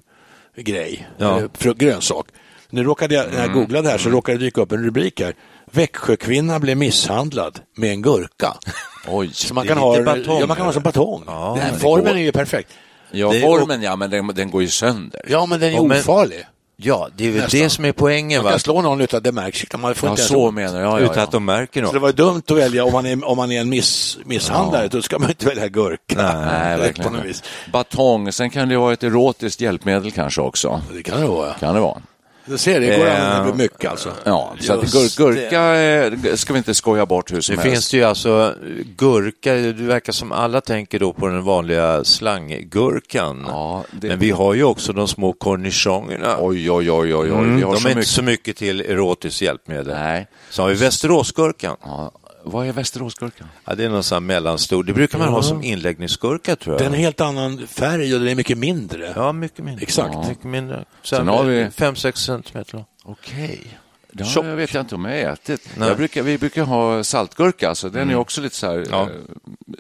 grej, 0.58 1.08
Ja. 1.18 1.26
Mm. 1.26 1.38
eller 1.38 1.50
för 1.54 1.74
grönsak. 1.74 2.26
Nu 2.70 2.84
råkade 2.84 3.16
jag, 3.16 3.26
när 3.34 3.40
jag 3.42 3.54
googlade 3.54 3.90
här 3.90 3.98
så 3.98 4.10
råkade 4.10 4.38
det 4.38 4.44
dyka 4.46 4.62
upp 4.62 4.72
en 4.72 4.84
rubrik 4.86 5.22
här. 5.22 5.34
Växjökvinna 5.72 6.60
blev 6.60 6.78
misshandlad 6.78 7.60
med 7.76 7.92
en 7.92 8.02
gurka. 8.02 8.54
Oj, 9.08 9.30
Så 9.34 9.54
man 9.54 9.68
kan, 9.68 9.78
ha, 9.78 10.04
batong, 10.04 10.40
ja, 10.40 10.46
man 10.48 10.58
kan 10.58 10.66
ha 10.66 10.74
som 10.74 10.84
batong. 10.84 11.24
Ja, 11.28 11.58
den, 11.62 11.74
det 11.74 11.80
formen 11.80 12.06
går. 12.06 12.12
är 12.16 12.18
ju 12.24 12.32
perfekt. 12.32 12.70
Ja, 13.12 13.32
Det- 13.32 13.40
formen 13.42 13.82
ja, 13.82 13.96
men 13.96 14.10
den, 14.10 14.28
den 14.28 14.52
går 14.52 14.62
ju 14.62 14.68
sönder. 14.70 15.22
Ja, 15.28 15.46
men 15.46 15.60
den 15.60 15.70
är 15.70 15.74
Ja, 15.76 15.84
men- 15.84 15.98
ofarlig. 16.00 16.46
Ja, 16.80 17.10
det 17.16 17.28
är 17.28 17.32
väl 17.32 17.42
Nästan. 17.42 17.60
det 17.60 17.70
som 17.70 17.86
är 17.86 17.92
poängen. 17.92 18.38
Man 18.38 18.44
Va? 18.46 18.50
kan 18.52 18.60
slå 18.60 18.82
någon 18.82 19.02
utan 19.02 19.18
att 19.18 19.24
det 19.24 19.32
märks. 19.32 19.66
Man 19.78 19.96
får 19.96 20.08
Ja, 20.08 20.12
inte 20.12 20.22
så 20.24 20.52
menar 20.52 20.82
jag. 20.82 20.92
Ja, 20.94 21.00
Utan 21.00 21.16
ja, 21.18 21.24
att 21.24 21.32
de 21.32 21.46
märker 21.46 21.86
Så 21.86 21.92
det 21.92 21.94
något. 21.94 22.02
var 22.02 22.10
ju 22.10 22.14
dumt 22.16 22.42
att 22.50 22.58
välja, 22.58 22.86
om 22.86 22.94
man 22.94 23.06
är, 23.06 23.26
om 23.26 23.38
man 23.38 23.52
är 23.52 23.62
en 23.62 23.70
miss, 23.70 24.18
misshandlare, 24.26 24.88
då 24.88 25.02
ska 25.02 25.20
man 25.20 25.30
inte 25.30 25.46
välja 25.46 25.68
gurka. 25.68 26.16
Nej, 26.16 26.78
verkligen. 26.80 27.14
något. 27.14 27.44
Batong, 27.72 28.32
sen 28.32 28.50
kan 28.50 28.70
det 28.70 28.78
vara 28.78 28.94
ett 28.94 29.04
erotiskt 29.04 29.62
hjälpmedel 29.62 30.12
kanske 30.12 30.42
också. 30.42 30.82
Det 30.94 31.04
kan 31.04 31.22
det 31.22 31.28
vara. 31.28 31.54
Kan 31.54 31.74
det 31.76 31.82
vara. 31.82 32.02
Du 32.48 32.58
ser, 32.58 32.80
det 32.80 32.98
går 32.98 33.06
att 33.08 33.20
Eh, 33.20 33.36
använda 33.38 33.58
mycket 33.58 33.92
alltså. 33.92 34.12
Ja, 34.24 34.56
så 34.60 34.74
att 34.74 34.92
gur, 34.92 35.18
gurka 35.18 35.76
eh, 35.76 36.36
ska 36.36 36.54
vi 36.54 36.58
inte 36.58 36.74
skoja 36.74 37.06
bort 37.06 37.32
hur 37.34 37.42
som 37.42 37.56
Nu 37.56 37.62
helst. 37.62 37.74
finns 37.74 37.92
det 37.92 37.98
ju 37.98 38.04
alltså 38.04 38.54
gurka, 38.98 39.54
det 39.54 39.72
verkar 39.74 40.14
som 40.14 40.32
alla 40.32 40.62
tänker 40.62 41.00
då 41.00 41.14
på 41.14 41.28
den 41.28 41.44
vanliga 41.44 42.04
slanggurkan. 42.04 43.46
Ja, 43.48 43.84
det- 43.92 44.08
Men 44.08 44.20
vi 44.20 44.32
har 44.32 44.54
ju 44.54 44.64
också 44.64 44.94
de 44.94 45.08
små 45.08 45.34
cornichongerna. 45.34 46.36
Oj, 46.40 46.72
oj, 46.72 46.92
oj, 46.92 47.16
oj, 47.16 47.16
oj. 47.16 47.30
Mm, 47.30 47.56
Vi 47.56 47.62
har 47.64 47.74
de 47.74 47.82
så 47.82 47.88
är 47.88 47.92
inte 47.92 48.00
mycket. 48.00 48.10
så 48.14 48.24
mycket 48.24 48.58
till 48.58 48.82
erotiskt 48.82 49.42
hjälpmedel. 49.42 49.88
Nej. 49.96 50.28
Så 50.50 50.62
har 50.62 50.70
vi 50.70 50.76
västeråsgurkan. 50.76 51.76
Ja. 51.84 52.12
Vad 52.52 52.68
är 52.68 52.74
västeråsgurkan? 52.74 53.48
Ja, 53.66 53.76
det 53.76 53.84
är 53.86 53.90
någon 53.90 54.04
sån 54.04 54.16
här 54.16 54.20
mellanstor. 54.22 54.84
Det 54.84 54.94
brukar 54.94 55.18
man 55.20 55.28
ha 55.28 55.42
som 55.44 55.64
inläggningsgurka 55.64 56.56
tror 56.56 56.76
jag. 56.76 56.82
Den 56.82 56.94
är 56.94 56.98
en 56.98 57.04
helt 57.04 57.22
annan 57.22 57.68
färg 57.68 58.14
och 58.14 58.20
den 58.20 58.30
är 58.30 58.36
mycket 58.36 58.58
mindre. 58.58 59.14
Ja, 59.16 59.32
mycket 59.32 59.66
mindre. 59.66 59.84
Exakt. 59.84 60.28
Mycket 60.28 60.44
mindre. 60.44 60.86
Så 61.02 61.16
Sen 61.16 61.28
har 61.28 61.44
vi- 61.44 61.64
5-6 61.70 62.12
centimeter 62.26 62.74
lång. 62.74 62.86
Okej. 63.04 63.68
Det 64.12 64.24
har, 64.24 64.44
jag 64.46 64.56
vet 64.56 64.74
jag 64.74 64.82
inte 64.84 64.96
om 64.96 65.06
jag 65.06 65.26
har 65.28 65.34
ätit. 65.34 65.70
Brukar, 65.98 66.22
vi 66.24 66.38
brukar 66.38 66.64
ha 66.64 67.04
saltgurka, 67.04 67.76
så 67.76 67.90
den 67.90 68.10
är 68.10 68.16
också 68.16 68.42
lite 68.42 68.56
så 68.56 68.68
här, 68.68 68.86
Ja. 68.92 69.02
eh, 69.04 69.08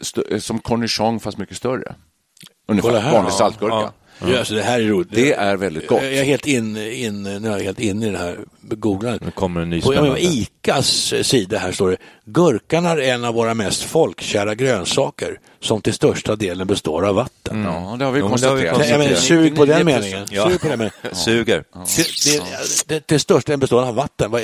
stö- 0.01 0.39
som 0.39 0.59
cornichon 0.59 1.19
fast 1.19 1.37
mycket 1.37 1.57
större. 1.57 1.95
Ungefär, 2.67 2.89
Kolla 2.89 2.99
här. 3.01 3.11
vanlig 3.13 3.31
Ja, 3.31 3.35
saltgurka. 3.35 3.91
Ja. 4.19 4.27
Ja, 4.29 4.45
så 4.45 4.53
det 4.53 4.61
här 4.61 4.79
är 4.79 4.87
roligt. 4.87 5.07
Det 5.11 5.33
är 5.33 5.57
väldigt 5.57 5.87
gott. 5.87 6.03
Jag 6.03 6.13
är 6.13 6.23
helt 6.23 6.45
in, 6.45 6.77
in, 6.77 7.23
nu 7.23 7.47
är 7.47 7.51
jag 7.51 7.59
helt 7.59 7.79
inne 7.79 8.07
i 8.07 8.09
det 8.09 8.17
här 8.17 8.37
googlandet. 8.61 9.21
Nu 9.25 9.31
kommer 9.31 9.61
en 9.61 9.69
ny 9.69 9.81
På 9.81 9.91
spännande. 9.91 10.21
ICAs 10.21 11.13
sida 11.21 11.57
här 11.57 11.71
står 11.71 11.89
det 11.89 11.97
Gurkan 12.25 12.85
är 12.85 12.97
en 12.97 13.25
av 13.25 13.33
våra 13.33 13.53
mest 13.53 13.83
folkkära 13.83 14.55
grönsaker 14.55 15.39
som 15.59 15.81
till 15.81 15.93
största 15.93 16.35
delen 16.35 16.67
består 16.67 17.05
av 17.05 17.15
vatten. 17.15 17.63
Ja, 17.63 17.95
det 17.99 18.05
har 18.05 18.11
vi 18.11 18.21
konstaterat. 18.21 19.19
Sug 19.19 19.55
på 19.55 19.65
den 19.65 19.81
99%. 19.81 19.83
meningen. 19.83 20.27
Ja. 20.31 20.49
Sug 20.49 20.61
på 20.61 20.67
den 20.67 20.79
meningen. 20.79 20.93
Suger. 21.15 21.63
Det, 21.73 22.05
det, 22.25 22.87
det, 22.87 23.07
det 23.07 23.19
största 23.19 23.47
delen 23.51 23.59
består 23.59 23.83
av 23.83 23.95
vatten. 23.95 24.35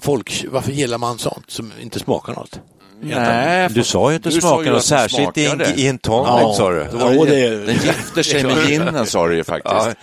Folk, 0.00 0.44
varför 0.50 0.72
gillar 0.72 0.98
man 0.98 1.18
sånt 1.18 1.50
som 1.50 1.72
inte 1.80 1.98
smakar 1.98 2.34
något? 2.34 2.60
Nej, 3.00 3.68
Du 3.70 3.82
sa 3.84 4.10
ju 4.10 4.16
att 4.16 4.22
det 4.22 4.42
något 4.44 4.66
att 4.66 4.74
det 4.74 4.80
särskilt 4.80 5.38
i 5.38 5.44
en, 5.46 5.50
smakade. 5.56 5.80
i 5.80 5.86
en 5.88 5.98
tonic, 5.98 6.28
Ja. 6.28 6.54
sa 6.56 6.70
du. 6.70 6.86
Ja, 6.98 7.18
och 7.18 7.26
det 7.26 7.48
Den 7.66 7.74
gifter 7.74 8.22
sig 8.22 8.44
med 8.44 8.68
ginen, 8.68 9.06
sa 9.06 9.28
du 9.28 9.36
ju 9.36 9.44
faktiskt. 9.44 9.96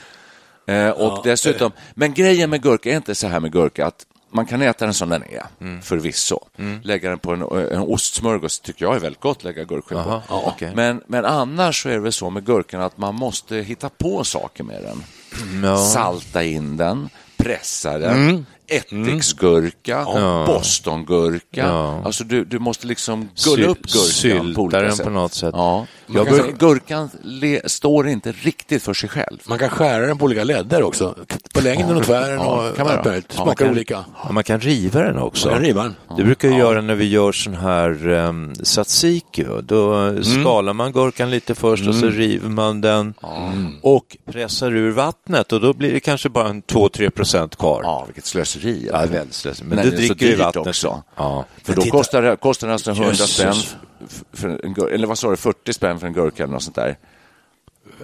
Ja. 0.65 0.73
Eh, 0.73 0.89
och 0.89 1.21
dessutom, 1.23 1.71
men 1.93 2.13
grejen 2.13 2.49
med 2.49 2.61
gurka 2.61 2.91
är 2.91 2.95
inte 2.95 3.15
så 3.15 3.27
här 3.27 3.39
med 3.39 3.51
gurka 3.51 3.85
att 3.85 4.05
man 4.31 4.45
kan 4.45 4.61
äta 4.61 4.85
den 4.85 4.93
som 4.93 5.09
den 5.09 5.23
är, 5.23 5.43
Mm. 5.61 5.81
förvisso. 5.81 6.39
Lägga 6.83 7.09
den 7.09 7.19
på 7.19 7.31
en, 7.31 7.41
en 7.71 7.79
ostsmörgås 7.79 8.59
tycker 8.59 8.85
jag 8.85 8.95
är 8.95 8.99
väldigt 8.99 9.21
gott, 9.21 9.43
lägga 9.43 9.63
gurkskivor 9.63 10.03
på. 10.03 10.21
Ja, 10.29 10.41
okej. 10.45 10.71
men, 10.75 11.01
men 11.07 11.25
annars 11.25 11.83
så 11.83 11.89
är 11.89 11.93
det 11.93 11.99
väl 11.99 12.11
så 12.11 12.29
med 12.29 12.45
gurkan 12.45 12.81
att 12.81 12.97
man 12.97 13.15
måste 13.15 13.55
hitta 13.55 13.89
på 13.89 14.23
saker 14.23 14.63
med 14.63 14.83
den. 14.83 15.03
Ja. 15.63 15.77
Salta 15.77 16.43
in 16.43 16.77
den, 16.77 17.09
pressa 17.37 17.97
den, 17.97 18.45
ättiksgurka, 18.67 20.05
bostongurka. 20.47 21.39
Ja. 21.67 22.01
Alltså 22.05 22.23
du, 22.23 22.45
du 22.45 22.59
måste 22.59 22.87
liksom 22.87 23.29
gulla 23.45 23.67
upp 23.67 23.81
gurkan 23.81 24.01
sylta 24.01 24.55
på 24.55 24.61
olika 24.61 24.81
den 24.81 24.95
sätt. 24.95 25.05
på 25.05 25.11
något 25.11 25.33
sätt. 25.33 25.53
Ja. 25.57 25.85
Jag 26.07 26.27
kan 26.27 26.35
säga- 26.37 26.51
gurkan 26.59 27.09
le, 27.23 27.61
står 27.69 28.07
inte 28.07 28.31
riktigt 28.31 28.83
för 28.83 28.93
sig 28.93 29.09
själv. 29.09 29.37
Man 29.47 29.59
kan 29.59 29.69
skära 29.69 30.07
den 30.07 30.17
på 30.17 30.25
olika 30.25 30.43
ledder 30.43 30.83
också. 30.83 31.15
På 31.53 31.61
längden 31.61 31.97
och 31.97 32.03
tvären 32.03 32.35
Ja, 32.39 32.69
och 32.69 32.75
kan 32.77 32.87
man. 32.87 32.95
Ja, 33.05 33.11
man 33.11 33.21
Smakar 33.29 33.55
kan- 33.65 33.69
olika. 33.73 34.05
Ja, 34.23 34.31
man 34.31 34.43
kan 34.43 34.59
riva 34.59 34.99
den 35.01 35.17
också. 35.17 35.47
Man 35.47 35.55
kan 35.57 35.65
riva 35.65 35.83
den. 35.83 35.95
Det 36.17 36.23
brukar 36.23 36.47
vi 36.49 36.55
göra 36.55 36.81
när 36.81 36.95
vi 36.95 37.05
gör 37.09 37.31
sån 37.31 37.55
här 37.55 38.07
um, 38.07 38.53
tzatziki. 38.63 39.45
Då 39.63 39.93
Mm. 39.93 40.23
skalar 40.23 40.73
man 40.73 40.91
gurkan 40.91 41.29
lite 41.29 41.55
först 41.55 41.87
och 41.87 41.95
så 41.95 42.09
river 42.09 42.49
man 42.49 42.81
den 42.81 43.13
och 43.81 44.17
pressar 44.31 44.71
ur 44.75 44.91
vattnet 44.91 45.51
och 45.53 45.61
då 45.61 45.73
blir 45.73 45.93
det 45.93 45.99
kanske 45.99 46.29
bara 46.29 46.49
en 46.49 46.61
2-3 46.63 47.09
procent 47.09 47.55
kvar. 47.55 47.81
Ja, 47.83 48.03
vilket 48.07 48.25
slöseri. 48.25 48.54
Ja, 48.63 49.05
väldigt 49.05 49.33
slösigt. 49.33 49.67
Men 49.67 49.75
Men 49.75 49.85
så 49.91 49.95
dricker 49.95 50.15
dyrt 50.15 50.39
vattnet. 50.39 50.67
också. 50.67 51.03
Ja. 51.15 51.45
För 51.63 51.71
Men 51.71 51.75
då 51.75 51.81
titta- 51.81 51.97
kostar 51.97 52.21
det, 52.21 52.35
kostar 52.35 52.67
det 52.67 52.73
alltså 52.73 52.91
100 52.91 53.09
Jösses. 53.11 53.35
spänn, 53.35 53.53
för 54.33 54.65
en 54.65 54.93
eller 54.93 55.07
vad 55.07 55.17
sa 55.17 55.29
du, 55.29 55.35
40 55.37 55.73
spänn 55.73 55.99
för 55.99 56.07
en 56.07 56.13
gurka 56.13 56.43
eller 56.43 56.53
något 56.53 56.63
sånt 56.63 56.75
där? 56.75 56.97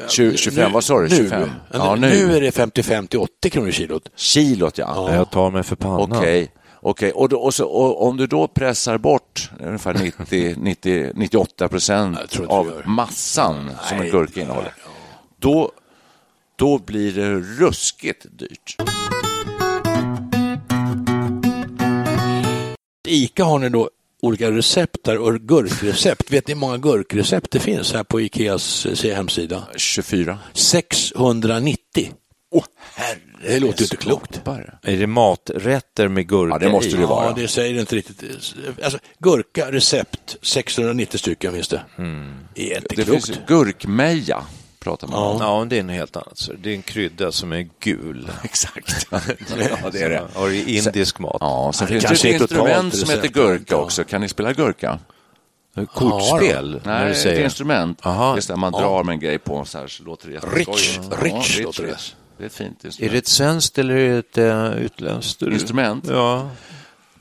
20, 0.09 0.37
25, 0.37 0.71
vad 0.71 0.83
sa 0.83 0.99
du? 1.01 1.09
25? 1.09 1.41
Nu, 1.41 1.49
Ja, 1.73 1.95
nu. 1.95 2.09
nu. 2.09 2.35
är 2.37 2.41
det 2.41 2.51
55-80 2.51 3.49
kronor 3.49 3.71
kilot. 3.71 4.09
Kilot, 4.15 4.77
ja. 4.77 5.13
Jag 5.13 5.31
tar 5.31 5.51
mig 5.51 5.63
för 5.63 5.75
pannan. 5.75 6.11
Okej. 6.17 6.51
Okej, 6.83 7.11
och, 7.11 7.29
då- 7.29 7.39
och, 7.39 7.53
så, 7.53 7.65
och 7.67 8.07
om 8.07 8.17
du 8.17 8.27
då 8.27 8.47
pressar 8.47 8.97
bort 8.97 9.49
ungefär 9.59 9.93
90, 9.93 10.55
90, 10.57 11.11
98 11.15 11.67
procent 11.67 12.17
av 12.47 12.81
massan 12.85 13.71
som 13.87 13.97
en 13.97 14.03
Nej. 14.03 14.11
gurka 14.11 14.41
innehåller, 14.41 14.73
då, 15.39 15.71
då 16.55 16.77
blir 16.77 17.11
det 17.13 17.33
ruskigt 17.35 18.25
dyrt. 18.31 18.75
ICA 23.11 23.43
har 23.43 23.59
nu 23.59 23.69
då 23.69 23.89
olika 24.21 24.51
recept 24.51 24.97
där 25.03 25.17
och 25.17 25.39
gurkrecept. 25.39 26.31
Vet 26.31 26.47
ni 26.47 26.53
hur 26.53 26.59
många 26.59 26.77
gurkrecept 26.77 27.51
det 27.51 27.59
finns 27.59 27.93
här 27.93 28.03
på 28.03 28.21
Ikeas 28.21 28.85
eh, 28.85 29.15
hemsida? 29.15 29.63
24. 29.75 30.39
690. 30.53 32.11
Åh, 32.53 32.63
herre. 32.95 33.17
Det 33.47 33.59
låter 33.59 33.79
ju 33.79 33.85
inte 33.85 33.95
klokt. 33.97 34.43
Bara. 34.43 34.73
Är 34.83 34.97
det 34.97 35.07
maträtter 35.07 36.07
med 36.07 36.27
gurka 36.27 36.55
Ja, 36.55 36.59
det 36.59 36.71
måste 36.71 36.97
det 36.97 37.05
vara. 37.05 37.25
Ja, 37.25 37.33
det 37.35 37.47
säger 37.47 37.79
inte 37.79 37.95
riktigt. 37.95 38.23
Alltså, 38.83 38.99
gurka, 39.19 39.71
recept, 39.71 40.37
690 40.41 41.17
stycken 41.17 41.53
finns 41.53 41.67
det. 41.67 41.81
Det 42.55 42.73
är 42.73 42.77
inte 42.77 42.95
Det 42.95 43.03
klokt. 43.03 43.25
finns 43.25 43.39
gurkmeja, 43.47 44.43
pratar 44.81 45.07
man 45.07 45.23
om. 45.23 45.37
Ja, 45.39 45.65
det 45.69 45.79
är 45.79 45.83
något 45.83 45.95
helt 45.95 46.15
annat. 46.15 46.37
Så 46.37 46.53
det 46.53 46.69
är 46.69 46.75
en 46.75 46.81
krydda 46.81 47.31
som 47.31 47.51
är 47.53 47.69
gul. 47.79 48.29
Exakt. 48.43 49.07
ja, 49.11 49.19
det 49.91 50.01
är 50.01 50.09
det. 50.09 50.27
Har 50.33 50.49
det 50.49 50.71
indisk 50.71 51.19
mat. 51.19 51.37
Ja, 51.39 51.71
sen 51.73 51.87
Ja, 51.87 51.93
det 51.93 52.07
finns 52.07 52.21
det 52.21 52.29
ett 52.29 52.35
är 52.35 52.41
instrument 52.41 52.95
som 52.95 53.09
heter 53.09 53.27
gurka 53.27 53.63
ja. 53.67 53.77
också. 53.77 54.03
Kan 54.03 54.21
ni 54.21 54.27
spela 54.27 54.53
gurka? 54.53 54.99
Kortspel, 55.93 56.81
när 56.85 56.99
Nej, 56.99 57.05
du 57.05 57.11
ett 57.11 57.17
säger. 57.17 57.43
instrument. 57.43 58.05
Aha. 58.05 58.35
Just 58.35 58.47
det, 58.47 58.55
man 58.55 58.71
drar 58.71 59.03
med 59.03 59.13
en 59.13 59.19
grej 59.19 59.37
på 59.39 59.65
så 59.65 59.77
här 59.77 59.87
så 59.87 60.03
låter 60.03 60.29
det. 60.29 60.37
Rich, 60.37 60.99
rich 61.21 61.59
låter 61.59 61.83
det. 61.83 61.97
Det 62.37 62.43
är 62.43 62.47
ett 62.47 62.53
fint 62.53 62.83
Är 62.83 62.85
instrument. 62.87 63.11
det 63.11 63.17
ett 63.17 63.27
svenskt 63.27 63.77
eller 63.77 63.95
är 63.95 64.09
det 64.09 64.17
ett 64.17 64.37
äh, 64.37 64.83
utländskt? 64.83 65.41
Instrument? 65.41 66.05
Ja, 66.09 66.49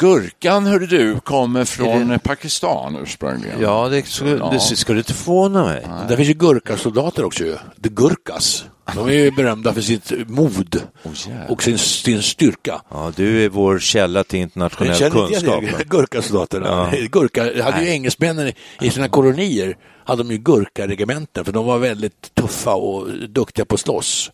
Gurkan, 0.01 0.67
hörde 0.67 0.87
du, 0.87 1.21
kommer 1.21 1.65
från 1.65 2.09
det- 2.09 2.19
Pakistan 2.19 2.97
ursprungligen. 3.03 3.61
ja 3.61 3.89
det, 3.89 4.07
skulle, 4.07 4.31
Ja. 4.31 4.51
det 4.53 4.61
skulle 4.77 4.99
inte 4.99 5.15
förvåna 5.15 5.65
mig. 5.65 5.87
Där 6.09 6.17
finns 6.17 6.29
ju 6.29 6.33
gurkasoldater 6.35 7.25
också 7.25 7.45
ju. 7.45 7.57
The 7.83 7.89
Gurkas. 7.89 8.65
De 8.95 9.09
är 9.09 9.13
ju 9.13 9.31
berömda 9.37 9.73
för 9.75 9.81
sitt 9.81 10.13
mod 10.29 10.81
jävlar. 11.27 11.51
och 11.51 11.63
sin, 11.63 11.79
sin 11.79 12.23
styrka. 12.23 12.83
Ja, 12.91 13.13
du 13.17 13.45
är 13.45 13.49
vår 13.49 13.79
källa 13.79 14.25
till 14.25 14.39
internationell 14.39 14.95
Känner 14.95 15.11
kunskap. 15.29 15.65
jag? 15.79 15.81
Gurkasoldaterna. 15.89 16.93
Gurka, 17.13 17.63
hade 17.65 17.83
ju 17.85 17.91
engelsmännen 17.91 18.49
i- 18.49 18.55
i 18.81 18.91
sina 18.91 19.09
kolonier 19.09 19.77
hade 20.05 20.23
de 20.23 20.31
ju 20.33 20.39
gurkaregementen 20.39 21.45
för 21.45 21.53
de 21.53 21.67
var 21.67 21.79
väldigt 21.79 22.35
tuffa 22.35 22.75
och 22.75 23.09
duktiga 23.29 23.65
på 23.65 23.75
att 23.75 23.81
slåss. 23.81 24.31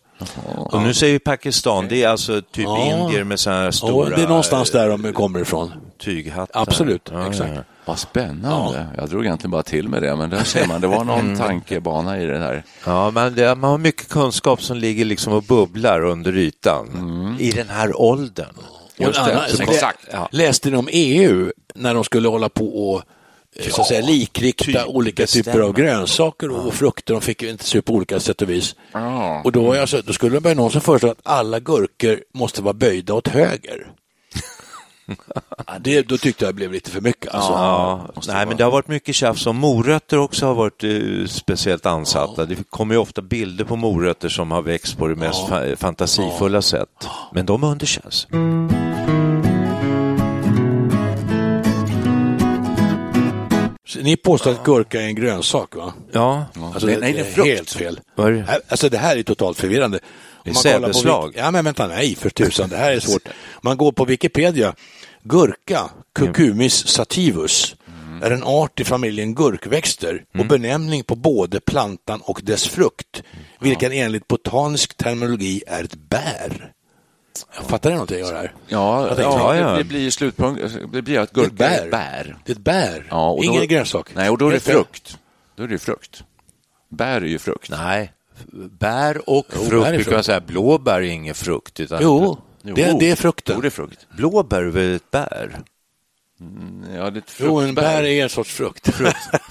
Och 0.55 0.81
nu 0.81 0.93
säger 0.93 1.13
vi 1.13 1.19
Pakistan, 1.19 1.85
det 1.89 2.03
är 2.03 2.07
alltså 2.09 2.41
typ 2.41 2.63
Ja. 2.65 2.85
indier 2.85 3.23
med 3.23 3.39
så 3.39 3.49
här 3.49 3.71
stora 3.71 4.15
det 4.15 4.23
är 4.23 4.27
någonstans 4.27 4.71
där 4.71 4.89
de 4.89 5.13
kommer 5.13 5.39
ifrån. 5.39 5.71
tyghattar. 5.99 6.61
Absolut, 6.61 7.09
Ja, 7.13 7.27
exakt. 7.29 7.51
ja. 7.55 7.61
Vad 7.85 7.99
spännande. 7.99 8.87
Jag 8.97 9.09
drog 9.09 9.25
egentligen 9.25 9.51
bara 9.51 9.63
till 9.63 9.89
med 9.89 10.01
det, 10.01 10.15
men 10.15 10.29
där 10.29 10.43
ser 10.43 10.67
man, 10.67 10.81
det 10.81 10.87
var 10.87 11.03
någon 11.03 11.37
tankebana 11.37 12.21
i 12.21 12.25
det 12.25 12.37
här. 12.39 12.63
Ja, 12.85 13.11
men 13.11 13.35
det, 13.35 13.55
man 13.55 13.69
har 13.71 13.77
mycket 13.77 14.09
kunskap 14.09 14.61
som 14.61 14.77
ligger 14.77 15.05
liksom 15.05 15.33
och 15.33 15.43
bubblar 15.43 16.01
under 16.05 16.35
ytan 16.37 16.87
i 17.39 17.51
den 17.51 17.69
här 17.69 18.01
åldern. 18.01 18.53
Just 18.97 19.25
det, 19.25 19.35
annan- 19.35 19.49
så 19.49 19.63
exakt. 19.63 19.99
lä- 20.13 20.27
Läste 20.31 20.69
ni 20.69 20.77
om 20.77 20.89
EU 20.91 21.51
när 21.75 21.93
de 21.93 22.03
skulle 22.03 22.27
hålla 22.27 22.49
på 22.49 22.91
och 22.93 23.01
så 23.71 23.81
att 23.81 23.87
säga, 23.87 24.01
likrikta 24.05 24.63
typ 24.65 24.87
olika 24.87 25.25
typer 25.25 25.43
bestämma. 25.51 25.65
av 25.65 25.73
grönsaker 25.73 26.51
och, 26.51 26.67
och 26.67 26.73
frukter. 26.73 27.13
De 27.13 27.21
fick 27.21 27.41
ju 27.43 27.49
inte 27.49 27.63
se 27.63 27.77
ut 27.77 27.85
på 27.85 27.93
olika 27.93 28.19
sätt 28.19 28.41
och 28.41 28.49
vis. 28.49 28.75
Ja. 28.91 29.41
Och 29.43 29.51
då, 29.51 29.63
var 29.63 29.75
jag 29.75 29.89
så, 29.89 30.01
då 30.01 30.13
skulle 30.13 30.35
det 30.35 30.41
börja 30.41 30.55
någon 30.55 30.71
som 30.71 30.81
föreslå 30.81 31.09
att 31.11 31.19
alla 31.23 31.59
gurkor 31.59 32.19
måste 32.33 32.61
vara 32.61 32.73
böjda 32.73 33.13
åt 33.13 33.27
höger. 33.27 33.87
Ja, 35.67 35.73
det, 35.79 36.01
då 36.01 36.17
tyckte 36.17 36.45
jag 36.45 36.49
det 36.53 36.55
blev 36.55 36.71
lite 36.71 36.91
för 36.91 37.01
mycket. 37.01 37.33
Alltså. 37.33 37.51
Ja, 37.51 38.07
nej, 38.27 38.45
men 38.45 38.57
det 38.57 38.63
har 38.63 38.71
varit 38.71 38.87
mycket 38.87 39.15
tjafs 39.15 39.47
om 39.47 39.55
morötter 39.55 40.17
också 40.17 40.45
har 40.45 40.53
varit 40.53 40.83
eh, 40.83 41.27
speciellt 41.27 41.85
ansatta. 41.85 42.45
Det 42.45 42.69
kommer 42.69 42.95
ju 42.95 43.01
ofta 43.01 43.21
bilder 43.21 43.65
på 43.65 43.75
morötter 43.75 44.29
som 44.29 44.51
har 44.51 44.61
växt 44.61 44.97
på 44.97 45.07
det 45.07 45.15
mest 45.15 45.39
fa- 45.47 45.75
fantasifulla 45.75 46.61
sätt. 46.61 46.89
Men 47.33 47.45
de 47.45 47.63
underkänns. 47.63 48.27
Så 48.31 48.76
Ni 54.03 54.15
påstår 54.17 54.51
att 54.51 54.63
gurka 54.63 55.01
är 55.01 55.05
en 55.05 55.15
grönsak 55.15 55.75
va? 55.75 55.93
Ja, 56.11 56.45
Alltså, 56.73 56.87
Nej, 56.87 56.97
nej, 57.01 57.13
det 57.13 57.19
är 57.19 57.23
frukt. 57.31 57.47
Helt 57.49 57.71
fel. 57.71 57.99
Det? 58.15 58.61
Alltså 58.67 58.89
det 58.89 58.97
här 58.97 59.17
är 59.17 59.23
totalt 59.23 59.57
förvirrande. 59.59 59.99
Det 60.43 60.49
är 60.49 60.53
sädesslag. 60.53 61.33
Ja 61.37 61.51
men 61.51 61.65
vänta, 61.65 61.87
nej 61.87 62.15
för 62.15 62.29
tusan, 62.29 62.69
det 62.69 62.77
här 62.77 62.91
är 62.91 62.99
svårt. 62.99 63.27
Man 63.61 63.77
går 63.77 63.91
på 63.91 64.05
Wikipedia, 64.05 64.73
gurka, 65.23 65.89
Cucumis 66.15 66.87
sativus, 66.87 67.75
är 68.23 68.31
en 68.31 68.43
art 68.43 68.79
i 68.79 68.83
familjen 68.83 69.35
gurkväxter 69.35 70.23
och 70.39 70.45
benämning 70.45 71.03
på 71.03 71.15
både 71.15 71.59
plantan 71.59 72.21
och 72.21 72.41
dess 72.43 72.67
frukt, 72.67 73.23
vilken 73.59 73.91
enligt 73.91 74.27
botanisk 74.27 74.97
terminologi 74.97 75.63
är 75.67 75.83
ett 75.83 75.95
bär. 75.95 76.71
Jag 77.55 77.65
fattar 77.65 77.89
ni 77.89 77.95
någonting 77.95 78.23
av 78.25 78.31
det 78.31 78.37
här? 78.37 78.53
Ja, 78.67 79.05
tänkte- 79.07 79.21
ja, 79.23 79.55
ja. 79.55 79.77
Det, 79.77 79.83
blir 79.83 79.99
ju 79.99 80.11
slutpunkt. 80.11 80.61
Det 80.93 81.01
blir 81.01 81.19
att 81.19 81.33
Det 81.33 81.41
är 81.41 81.45
ett 81.45 81.51
gurka 81.51 81.69
är 81.69 81.89
bär. 81.91 82.37
Det 82.45 82.51
är 82.51 82.55
ett 82.55 82.61
bär, 82.61 83.07
Ja, 83.09 83.29
och 83.29 83.37
då- 83.37 83.43
ingen 83.43 83.67
grönsak. 83.67 84.09
Nej, 84.15 84.29
och 84.29 84.37
då 84.37 84.47
är 84.47 84.51
det 84.53 84.59
frukt. 84.59 85.17
Då 85.55 85.63
är 85.63 85.67
det 85.67 85.77
frukt. 85.79 86.23
Bär 86.89 87.21
är 87.21 87.25
ju 87.25 87.39
frukt. 87.39 87.69
nej. 87.69 88.13
Bär 88.79 89.29
och 89.29 89.45
Jo, 89.55 89.61
frukt 89.63 89.89
brukar 89.89 90.11
man 90.11 90.23
säga. 90.23 90.39
Blåbär 90.41 90.93
är 90.97 91.01
ingen 91.01 91.35
frukt. 91.35 91.79
Utan 91.79 91.99
Jo, 92.01 92.37
Jo. 92.63 92.75
det, 92.75 92.95
det 92.99 93.11
är 93.11 93.15
frukten. 93.15 93.55
Jo, 93.55 93.61
det 93.61 93.67
är 93.67 93.69
frukt. 93.69 94.07
Blåbär 94.17 94.61
är 94.61 94.67
väl 94.67 94.95
ett 94.95 95.11
bär? 95.11 95.59
Ja, 96.95 97.09
det 97.09 97.21
Jo, 97.39 97.59
en 97.59 97.75
bär 97.75 98.03
är 98.03 98.23
en 98.23 98.29
sorts 98.29 98.53
frukt. 98.53 98.89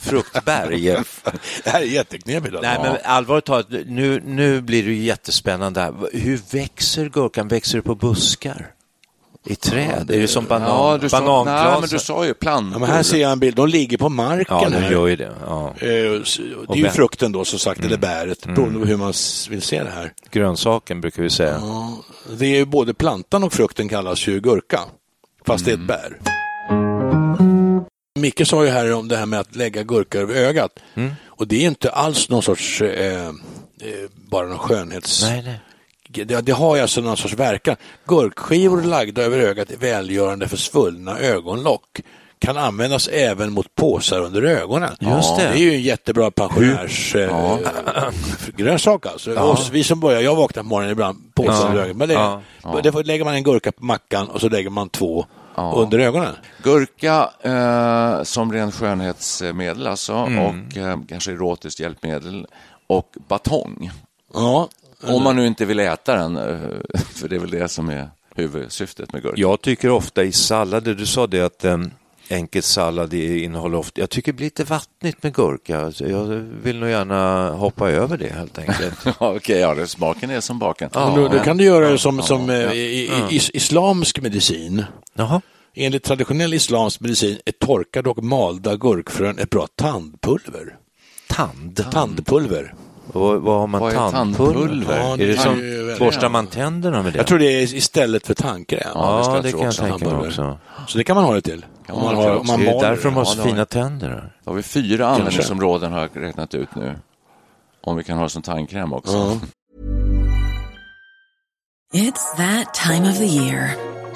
Fruktberg. 0.00 0.82
det 1.64 1.70
här 1.70 1.80
är 1.80 1.84
jätteknepigt. 1.84 2.54
Nej, 2.62 2.76
alltså. 2.76 2.92
men 2.92 3.00
allvarligt 3.04 3.44
talat, 3.44 3.66
nu, 3.86 4.22
nu 4.26 4.60
blir 4.60 4.82
det 4.82 4.92
ju 4.92 5.02
jättespännande. 5.02 5.80
här. 5.80 5.94
Hur 6.12 6.40
växer 6.50 7.08
gurkan? 7.08 7.48
Växer 7.48 7.78
det 7.78 7.82
på 7.82 7.94
buskar? 7.94 8.70
I 9.48 9.54
träd? 9.56 10.10
Är 10.10 10.20
det 10.20 10.28
som 10.28 10.44
banan, 10.44 10.68
Ja, 10.68 10.98
du 11.00 11.08
sa, 11.08 11.44
nej, 11.44 11.80
men 11.80 11.88
du 11.88 11.98
sa 11.98 12.26
ju 12.26 12.34
plantor. 12.34 12.80
Ja, 12.80 12.86
här 12.86 13.02
ser 13.02 13.18
jag 13.18 13.32
en 13.32 13.38
bild, 13.38 13.56
de 13.56 13.68
ligger 13.68 13.98
på 13.98 14.08
marken 14.08 14.56
Ja, 14.62 14.68
de 14.70 14.92
gör 14.92 15.06
ju 15.06 15.16
det. 15.16 15.32
Ja. 15.46 15.68
Eh, 15.68 15.86
Det 15.86 16.72
är 16.72 16.76
ju 16.76 16.88
frukten 16.88 17.32
då 17.32 17.44
som 17.44 17.58
sagt, 17.58 17.84
eller 17.84 17.96
bäret, 17.96 18.46
beroende 18.46 18.80
på 18.80 18.84
hur 18.86 18.96
man 18.96 19.12
vill 19.50 19.62
se 19.62 19.82
det 19.82 19.90
här. 19.90 20.12
Grönsaken 20.30 21.00
brukar 21.00 21.22
vi 21.22 21.30
säga. 21.30 21.58
Ja, 21.62 21.98
det 22.38 22.46
är 22.46 22.56
ju 22.56 22.64
både 22.64 22.94
plantan 22.94 23.44
och 23.44 23.52
frukten 23.52 23.88
kallas 23.88 24.26
ju 24.26 24.40
gurka, 24.40 24.80
fast 25.46 25.64
det 25.64 25.70
är 25.70 25.74
ett 25.74 25.86
bär. 25.86 26.35
Micke 28.16 28.46
sa 28.46 28.64
ju 28.64 28.70
här 28.70 28.92
om 28.92 29.08
det 29.08 29.16
här 29.16 29.26
med 29.26 29.40
att 29.40 29.56
lägga 29.56 29.82
gurka 29.82 30.18
över 30.18 30.34
ögat. 30.34 30.78
Och 31.26 31.46
det 31.48 31.56
är 31.56 31.66
inte 31.66 31.90
alls 31.90 32.28
någon 32.28 32.42
sorts, 32.42 32.80
eh, 32.80 33.26
eh, 33.26 33.32
bara 34.30 34.46
någon 34.46 34.58
skönhets... 34.58 35.22
Nej, 35.22 35.42
nej. 35.44 35.60
Det, 36.08 36.40
det 36.40 36.52
har 36.52 36.76
ju 36.76 36.82
alltså 36.82 37.00
någon 37.00 37.16
sorts 37.16 37.34
verkan. 37.34 37.76
Gurkskivor 38.06 38.82
lagda 38.82 39.22
över 39.22 39.38
ögat 39.38 39.70
är 39.70 39.76
välgörande 39.76 40.48
för 40.48 40.56
svullna 40.56 41.18
ögonlock. 41.18 42.00
Kan 42.38 42.56
användas 42.56 43.08
även 43.08 43.52
mot 43.52 43.74
påsar 43.74 44.20
under 44.20 44.42
ögonen. 44.42 44.96
Just 45.00 45.36
det. 45.36 45.42
Det 45.42 45.48
är 45.48 45.56
ju 45.56 45.74
en 45.74 45.82
jättebra 45.82 46.30
pensionärs 46.30 47.14
eh, 47.16 47.58
grönsak 48.56 49.06
alltså. 49.06 49.32
Och 49.32 49.58
vi 49.72 49.84
som 49.84 50.00
börjar, 50.00 50.20
jag 50.20 50.36
vaknar 50.36 50.62
på 50.62 50.68
morgonen 50.68 50.92
ibland, 50.92 51.34
påsar 51.34 51.52
Ja. 51.52 51.68
under 51.68 51.80
ögonen. 51.80 51.96
Men 51.98 52.08
det, 52.08 52.14
Ja. 52.14 52.80
det 52.82 52.92
får, 52.92 53.04
lägger 53.04 53.24
man 53.24 53.34
en 53.34 53.42
gurka 53.42 53.72
på 53.72 53.84
mackan 53.84 54.28
och 54.28 54.40
så 54.40 54.48
lägger 54.48 54.70
man 54.70 54.88
två 54.88 55.26
under 55.56 55.98
ögonen. 55.98 56.34
Gurka 56.62 57.30
eh, 57.42 58.22
som 58.22 58.52
ren 58.52 58.72
skönhetsmedel 58.72 59.86
alltså, 59.86 60.12
Mm. 60.14 60.38
och 60.38 60.76
eh, 60.76 60.98
kanske 61.08 61.32
erotiskt 61.32 61.80
hjälpmedel 61.80 62.46
och 62.86 63.14
batong. 63.28 63.90
Ja, 64.34 64.68
Om 65.06 65.22
man 65.22 65.36
nu 65.36 65.46
inte 65.46 65.64
vill 65.64 65.78
äta 65.80 66.16
den, 66.16 66.36
eh, 66.36 66.58
för 67.14 67.28
det 67.28 67.36
är 67.36 67.40
väl 67.40 67.50
det 67.50 67.68
som 67.68 67.88
är 67.90 68.10
huvudsyftet 68.34 69.12
med 69.12 69.22
gurka. 69.22 69.34
Jag 69.40 69.60
tycker 69.62 69.90
ofta 69.90 70.24
i 70.24 70.32
sallader, 70.32 70.94
du 70.94 71.06
sa 71.06 71.26
det 71.26 71.40
att 71.40 71.64
um, 71.64 71.90
enkel 72.28 72.62
sallad 72.62 73.14
innehåller 73.14 73.78
ofta, 73.78 74.00
jag 74.00 74.10
tycker 74.10 74.32
det 74.32 74.36
blir 74.36 74.46
lite 74.46 74.64
vattnigt 74.64 75.22
med 75.22 75.34
gurka. 75.34 75.80
Alltså, 75.80 76.08
jag 76.08 76.24
vill 76.62 76.78
nog 76.78 76.88
gärna 76.90 77.50
hoppa 77.50 77.90
över 77.90 78.18
det 78.18 78.32
helt 78.32 78.58
enkelt. 78.58 78.98
Ja, 79.04 79.34
Okej, 79.36 79.58
ja, 79.58 79.74
det, 79.74 79.86
smaken 79.86 80.30
är 80.30 80.40
som 80.40 80.58
baken. 80.58 80.90
men 80.94 81.14
då, 81.14 81.28
då 81.28 81.38
kan 81.38 81.56
du 81.56 81.64
göra 81.64 81.90
det 81.90 81.98
som, 81.98 82.22
som 82.22 82.50
eh, 82.50 82.72
i, 82.72 82.76
i, 83.30 83.36
is, 83.36 83.50
islamsk 83.50 84.20
medicin. 84.20 84.84
Jaha. 85.16 85.40
Enligt 85.74 86.02
traditionell 86.02 86.54
islamsk 86.54 87.00
medicin 87.00 87.38
är 87.44 87.52
torkade 87.52 88.10
och 88.10 88.24
malda 88.24 88.76
gurkfrön 88.76 89.38
ett 89.38 89.50
bra 89.50 89.66
tandpulver. 89.74 90.76
Tand. 91.28 91.90
Tandpulver. 91.92 92.74
Vad, 93.12 93.40
vad 93.42 93.60
har 93.60 93.66
man 93.66 93.80
Vad 93.80 93.92
är 93.92 93.96
tandpulver? 94.10 94.54
tandpulver? 94.54 94.98
Ja, 94.98 95.12
är 95.14 95.26
det 95.26 95.36
som, 95.36 95.96
borstar 95.98 96.28
man 96.28 96.46
tänderna 96.46 97.02
med 97.02 97.12
det? 97.12 97.16
Jag 97.16 97.26
tror 97.26 97.38
det 97.38 97.52
är 97.52 97.74
istället 97.74 98.26
för 98.26 98.34
tandkräm. 98.34 98.80
ja, 98.94 99.40
det 99.42 99.50
kan 99.52 99.60
jag 99.60 99.68
också. 99.68 99.82
tänka 99.82 100.04
mig 100.08 100.26
också. 100.26 100.58
Så 100.88 100.98
det 100.98 101.04
kan 101.04 101.16
man 101.16 101.24
ha 101.24 101.34
det 101.34 101.40
till. 101.40 101.66
Om 101.88 102.02
man, 102.02 102.14
har, 102.16 102.36
om 102.36 102.46
man 102.46 102.60
Det 102.60 102.70
är 102.70 102.80
därför 102.80 103.04
de 103.04 103.14
har 103.14 103.24
så 103.24 103.42
fina 103.42 103.64
tänder. 103.64 104.32
Då 104.44 104.50
har 104.50 104.56
vi 104.56 104.62
fyra 104.62 105.06
användningsområden 105.06 105.92
har 105.92 106.00
jag 106.00 106.10
räknat 106.14 106.54
ut 106.54 106.74
nu. 106.74 106.96
Om 107.84 107.96
vi 107.96 108.04
kan 108.04 108.16
ha 108.16 108.24
det 108.24 108.30
som 108.30 108.42
tandkräm 108.42 108.92
också. 108.92 109.16
Ja. 109.16 109.40
It's 112.00 112.36
that 112.36 112.74
time 112.74 113.10
of 113.10 113.18
the 113.18 113.26
year. 113.26 113.95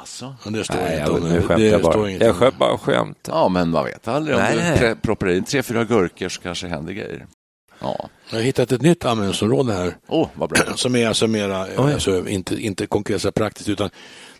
Alltså. 0.00 0.34
Ja, 0.44 0.50
det 0.50 0.64
står 0.64 0.74
Nej, 0.74 0.98
inte 1.00 1.10
jag, 1.10 1.22
om 1.22 1.28
nu 1.28 1.34
det. 1.34 1.42
skämtar 1.42 1.64
jag 1.64 1.80
står 1.80 1.92
bara. 1.92 2.10
inget 2.10 2.22
Jag 2.22 2.30
det. 2.30 2.34
skämt 2.38 2.58
bara 2.58 2.78
skämt. 2.78 3.18
Ja, 3.28 3.48
men 3.48 3.70
man 3.70 3.84
vet 3.84 4.08
aldrig. 4.08 4.36
Om 4.36 4.42
Nej, 4.42 4.76
du 4.80 4.94
proppar 4.94 5.28
in 5.28 5.44
tre, 5.44 5.62
fyra 5.62 5.84
gurkor 5.84 6.28
så 6.28 6.40
kanske 6.40 6.66
händer 6.66 6.92
grejer. 6.92 7.26
Ja, 7.80 8.08
Jag 8.30 8.36
har 8.38 8.42
hittat 8.42 8.72
ett 8.72 8.82
nytt 8.82 9.04
användningsområde 9.04 9.72
här. 9.72 9.96
åh, 10.08 10.28
vad 10.34 10.50
bra. 10.50 10.58
Som 10.76 10.96
är 10.96 11.08
alltså 11.08 11.26
mera, 11.26 11.66
alltså 11.92 12.28
inte, 12.28 12.62
inte 12.64 12.86
konkret 12.86 13.22
så 13.22 13.32
praktiskt, 13.32 13.68
utan 13.68 13.90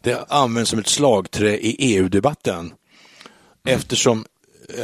det 0.01 0.25
används 0.29 0.71
som 0.71 0.79
ett 0.79 0.87
slagträ 0.87 1.57
i 1.57 1.77
EU-debatten. 1.79 2.73
Eftersom 3.69 4.25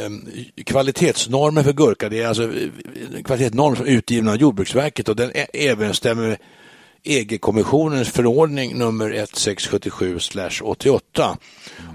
em, 0.05 0.27
kvalitetsnormen 0.65 1.63
för 1.63 1.73
gurka, 1.73 2.09
det 2.09 2.21
är 2.21 2.27
alltså 2.27 2.43
eh, 2.43 2.69
kvalitetsnorm 3.25 3.75
som 3.75 3.85
är 3.85 3.89
utgivna 3.89 4.31
av 4.31 4.37
Jordbruksverket 4.37 5.09
och 5.09 5.15
den 5.15 5.31
överensstämmer 5.53 6.27
med 6.27 6.37
EG-kommissionens 7.05 8.09
förordning 8.09 8.77
nummer 8.77 9.11
1677-88 9.11 11.37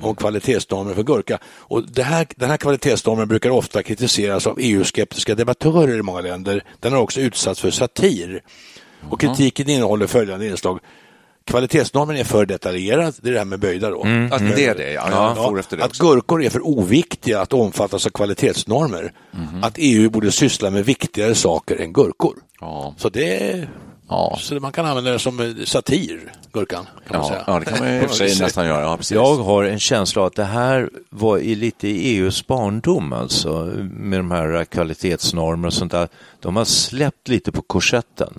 om 0.02 0.14
kvalitetsnormer 0.14 0.94
för 0.94 1.02
gurka. 1.02 1.38
Och 1.44 1.88
det 1.88 2.02
här, 2.02 2.26
den 2.36 2.50
här 2.50 2.56
kvalitetsnormen 2.56 3.28
brukar 3.28 3.50
ofta 3.50 3.82
kritiseras 3.82 4.46
av 4.46 4.58
EU-skeptiska 4.60 5.34
debattörer 5.34 5.98
i 5.98 6.02
många 6.02 6.20
länder. 6.20 6.64
Den 6.80 6.92
har 6.92 7.00
också 7.00 7.20
utsatts 7.20 7.60
för 7.60 7.70
satir. 7.70 8.42
Och 9.10 9.20
kritiken 9.20 9.68
innehåller 9.68 10.06
följande 10.06 10.46
inslag. 10.46 10.80
kvalitetsnormen 11.44 12.16
är 12.16 12.24
för 12.24 12.46
detaljerad, 12.46 13.14
det 13.22 13.28
är 13.28 13.32
det 13.32 13.38
här 13.38 13.44
med 13.44 13.60
böjda 13.60 13.90
då. 13.90 14.00
Att 14.30 14.56
det 14.56 14.66
är 14.66 14.74
det, 14.74 14.92
ja. 14.92 15.58
Efter 15.58 15.76
det 15.76 15.84
att 15.84 15.98
gurkor 15.98 16.42
är 16.42 16.50
för 16.50 16.66
oviktiga 16.66 17.40
att 17.40 17.52
omfattas 17.52 18.06
av 18.06 18.10
kvalitetsnormer. 18.10 19.12
Att 19.62 19.74
EU 19.76 20.10
borde 20.10 20.32
syssla 20.32 20.70
med 20.70 20.84
viktigare 20.84 21.34
saker 21.34 21.76
än 21.76 21.92
gurkor. 21.92 22.36
Ja. 22.60 22.94
Så 22.98 23.08
det 23.08 23.68
Ja. 24.10 24.36
så 24.40 24.54
man 24.54 24.72
kan 24.72 24.86
använda 24.86 25.10
det 25.10 25.18
som 25.18 25.40
eh, 25.40 25.64
satir, 25.64 26.32
gurkan. 26.52 26.86
Kan 27.06 27.18
man 27.20 27.26
Ja, 27.26 27.28
säga. 27.28 27.44
ja, 27.46 27.58
det 27.58 27.64
kan 27.64 27.78
man 27.78 27.94
ju 27.94 28.08
sig 28.08 28.38
nästan 28.40 28.66
göra. 28.66 28.82
Ja. 28.82 28.98
Jag 29.10 29.34
har 29.36 29.64
en 29.64 29.78
känsla 29.80 30.26
att 30.26 30.34
det 30.36 30.44
här 30.44 30.90
var 31.10 31.38
i 31.38 31.54
lite 31.54 31.88
i 31.88 32.16
EUs 32.16 32.46
barndom 32.46 33.12
alltså 33.12 33.72
med 33.90 34.18
de 34.18 34.30
här 34.30 34.64
kvalitetsnormer 34.64 35.66
och 35.68 35.74
sånt 35.74 35.92
där. 35.92 36.08
De 36.40 36.56
har 36.56 36.64
släppt 36.64 37.28
lite 37.28 37.52
på 37.52 37.62
korsetten. 37.62 38.34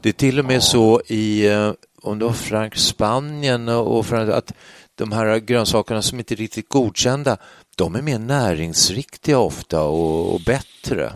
Det 0.00 0.08
är 0.08 0.12
till 0.12 0.38
och 0.38 0.44
med 0.44 0.62
så 0.62 1.02
i, 1.06 1.46
eh, 1.46 1.72
om 2.02 2.18
det 2.18 2.24
var 2.24 2.32
Frank, 2.32 2.76
Spanien 2.76 3.68
och 3.68 4.06
Frank, 4.06 4.30
att 4.30 4.52
de 4.94 5.12
här 5.12 5.38
grönsakerna 5.38 6.02
som 6.02 6.18
inte 6.18 6.34
är 6.34 6.36
riktigt 6.36 6.68
godkända, 6.68 7.36
de 7.76 7.94
är 7.94 8.02
mer 8.02 8.18
näringsriktiga 8.18 9.38
ofta 9.38 9.82
och, 9.82 10.34
och 10.34 10.40
bättre. 10.40 11.12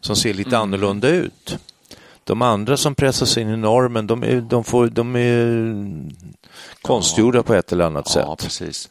Som 0.00 0.16
ser 0.16 0.34
lite 0.34 0.48
Mm. 0.50 0.60
annorlunda 0.62 1.08
ut. 1.08 1.58
De 2.30 2.42
andra 2.42 2.76
som 2.76 2.94
pressas 2.94 3.38
in 3.38 3.48
i 3.48 3.56
normen, 3.56 4.06
de 4.06 4.22
är, 4.22 4.40
de 4.40 4.64
får, 4.64 4.86
de 4.86 5.16
är 5.16 5.74
konstgjorda 6.82 7.42
på 7.42 7.54
ett 7.54 7.72
eller 7.72 7.84
annat 7.84 8.12
Ja, 8.14 8.36
sätt. 8.36 8.44
precis. 8.46 8.88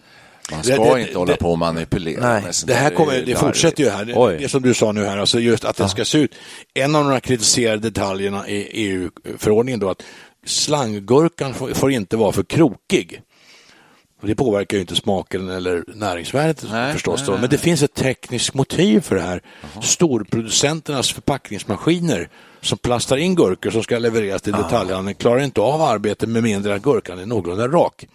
Man 0.51 0.59
Det- 0.59 0.65
ska 0.73 0.93
det- 0.95 1.01
inte 1.01 1.17
hålla 1.17 1.31
det- 1.31 1.37
på 1.37 1.51
och 1.51 1.57
manipulera. 1.59 2.21
Nej, 2.33 2.43
Det 2.65 2.73
här 2.73 2.89
kommer, 2.89 3.21
det 3.25 3.35
fortsätter 3.35 3.83
ju 3.83 3.89
här. 3.89 4.05
Det, 4.05 4.13
Oj. 4.15 4.37
det 4.39 4.49
som 4.49 4.61
du 4.61 4.73
sa 4.73 4.91
nu 4.91 5.05
här, 5.05 5.17
alltså 5.17 5.39
just 5.39 5.65
att 5.65 5.77
det 5.77 5.89
ska 5.89 6.05
se 6.05 6.17
ut. 6.17 6.31
En 6.73 6.95
av 6.95 7.03
de 7.03 7.11
här 7.11 7.19
kritiserade 7.19 7.77
detaljerna 7.89 8.47
i 8.47 8.61
EU-förordningen 8.87 9.79
då 9.79 9.89
att 9.89 10.01
slanggurkan 10.45 11.53
får, 11.53 11.69
får 11.73 11.91
inte 11.91 12.17
vara 12.17 12.31
för 12.31 12.43
krokig. 12.43 13.21
Och 14.21 14.27
det 14.27 14.35
påverkar 14.35 14.77
ju 14.77 14.81
inte 14.81 14.95
smaken 14.95 15.49
eller 15.49 15.83
näringsvärdet 15.87 16.65
Nej, 16.71 16.93
förstås. 16.93 17.19
nej, 17.19 17.29
nej, 17.29 17.41
Men 17.41 17.49
det 17.49 17.57
finns 17.57 17.83
ett 17.83 17.93
tekniskt 17.93 18.53
motiv 18.53 19.01
för 19.01 19.15
det 19.15 19.21
här. 19.21 19.41
Storproducenternas 19.81 21.11
förpackningsmaskiner 21.11 22.29
som 22.61 22.77
plastar 22.77 23.17
in 23.17 23.35
gurkor 23.35 23.69
som 23.69 23.83
ska 23.83 23.99
levereras 23.99 24.41
till 24.41 24.53
detaljhandeln 24.53 25.15
klarar 25.15 25.39
inte 25.39 25.61
av 25.61 25.81
arbetet 25.81 26.29
med 26.29 26.43
mindre 26.43 26.75
att 26.75 26.81
gurkan 26.81 27.19
är 27.19 27.25
någorlunda 27.25 27.67
rak. 27.67 28.05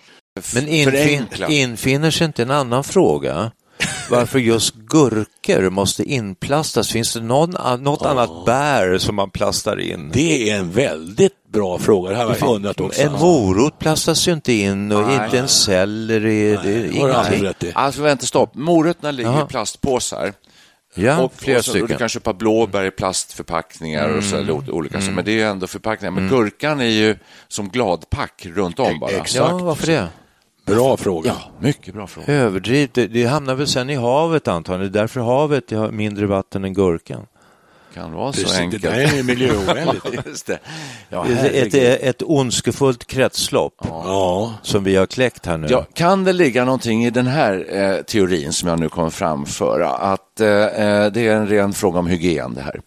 Men 0.55 0.69
infin, 0.69 1.27
infinner 1.49 2.11
sig 2.11 2.25
inte 2.25 2.43
en 2.43 2.51
annan 2.51 2.85
fråga? 2.85 3.51
Varför 4.11 4.39
just 4.39 4.75
gurkor 4.75 5.71
måste 5.71 6.03
inplastas? 6.03 6.89
Finns 6.91 7.13
det 7.15 7.21
någon, 7.21 7.83
något 7.83 8.07
annat 8.07 8.31
bär 8.47 8.99
som 8.99 9.15
man 9.15 9.31
plastar 9.31 9.81
in? 9.81 10.11
Det 10.13 10.51
är 10.51 10.57
en 10.59 10.71
väldigt 10.71 11.49
bra 11.53 11.79
fråga. 11.79 12.11
Det 12.11 12.17
här 12.17 12.25
har 12.25 12.37
jag 12.41 12.55
undrat 12.55 12.81
också. 12.81 13.03
En 13.03 13.13
morot 13.13 13.79
plastas 13.79 14.29
ju 14.29 14.33
inte 14.33 14.53
in 14.53 14.93
och 14.93 15.03
Nej. 15.07 15.25
inte 15.25 15.39
en 15.39 15.49
selleri. 15.49 16.91
Ingenting. 16.93 17.73
Alltså 17.75 18.03
vänta, 18.03 18.27
stopp. 18.27 18.55
Morötterna 18.55 19.11
ligger 19.11 19.45
i 19.45 19.47
plastpåsar. 19.49 20.33
Ja, 20.97 21.19
och, 21.23 21.33
flera 21.37 21.59
och, 21.59 21.65
så, 21.65 21.71
och 21.71 21.75
du 21.77 21.81
stycken. 21.81 21.99
kan 21.99 22.09
köpa 22.09 22.33
blåbär 22.33 22.85
i 22.85 22.91
plastförpackningar 22.91 24.09
och 24.09 24.25
så, 24.25 24.37
eller 24.37 24.53
o- 24.53 24.65
olika 24.69 25.01
så, 25.01 25.11
men 25.11 25.25
det 25.25 25.41
är 25.41 25.47
ändå 25.47 25.67
förpackningar. 25.67 26.11
Men 26.11 26.29
gurkan 26.29 26.81
är 26.81 26.85
ju 26.85 27.17
som 27.49 27.69
gladpack 27.69 28.47
runt 28.55 28.79
om 28.79 28.99
bara. 29.01 29.11
Exakt. 29.11 29.35
Ja, 29.35 29.59
varför 29.59 29.87
det? 29.87 30.09
Bra 30.65 30.97
fråga. 30.97 31.31
Ja, 31.31 31.51
mycket 31.61 31.95
bra 31.95 32.07
fråga. 32.07 32.33
Överdrivet. 32.33 32.95
Det, 32.95 33.07
det 33.07 33.25
hamnar 33.25 33.55
väl 33.55 33.67
sen 33.67 33.91
i 33.91 33.95
havet 33.95 34.49
antagligen. 34.49 34.93
Det 34.93 34.99
är 34.99 35.03
därför 35.03 35.21
havet 35.21 35.71
har 35.71 35.91
mindre 35.91 36.27
vatten 36.27 36.65
än 36.65 36.75
gurkan. 36.75 37.27
Kan 37.95 38.13
vara 38.13 38.33
så 38.33 38.41
Precis, 38.41 38.57
det 38.57 38.63
enkelt. 38.63 38.83
där 38.83 39.19
är 39.19 39.23
miljöovänligt. 39.23 40.51
Ja, 41.09 41.27
ett, 41.27 41.75
ett, 41.75 42.23
ondskefullt 42.23 43.05
kretslopp 43.07 43.75
Ja, 43.83 44.55
som 44.63 44.85
vi 44.85 44.97
har 44.97 45.07
kläckt 45.07 45.47
här 45.47 45.59
nu. 45.59 45.67
Ja, 45.71 45.87
kan 45.95 46.25
det 46.25 46.33
ligga 46.33 46.65
någonting 46.65 47.05
i 47.05 47.11
den 47.11 47.27
här 47.27 47.67
eh, 47.71 48.03
teorin 48.03 48.53
som 48.53 48.69
jag 48.69 48.79
nu 48.81 48.89
kommer 48.89 49.11
framföra? 49.11 49.89
Att 49.91 50.41
eh, 50.41 50.49
eh, 50.49 51.13
det 51.13 51.27
är 51.27 51.37
en 51.37 51.49
ren 51.49 51.73
fråga 51.73 51.99
om 51.99 52.07
hygien 52.07 52.55
det 52.55 52.63
här. 52.63 52.81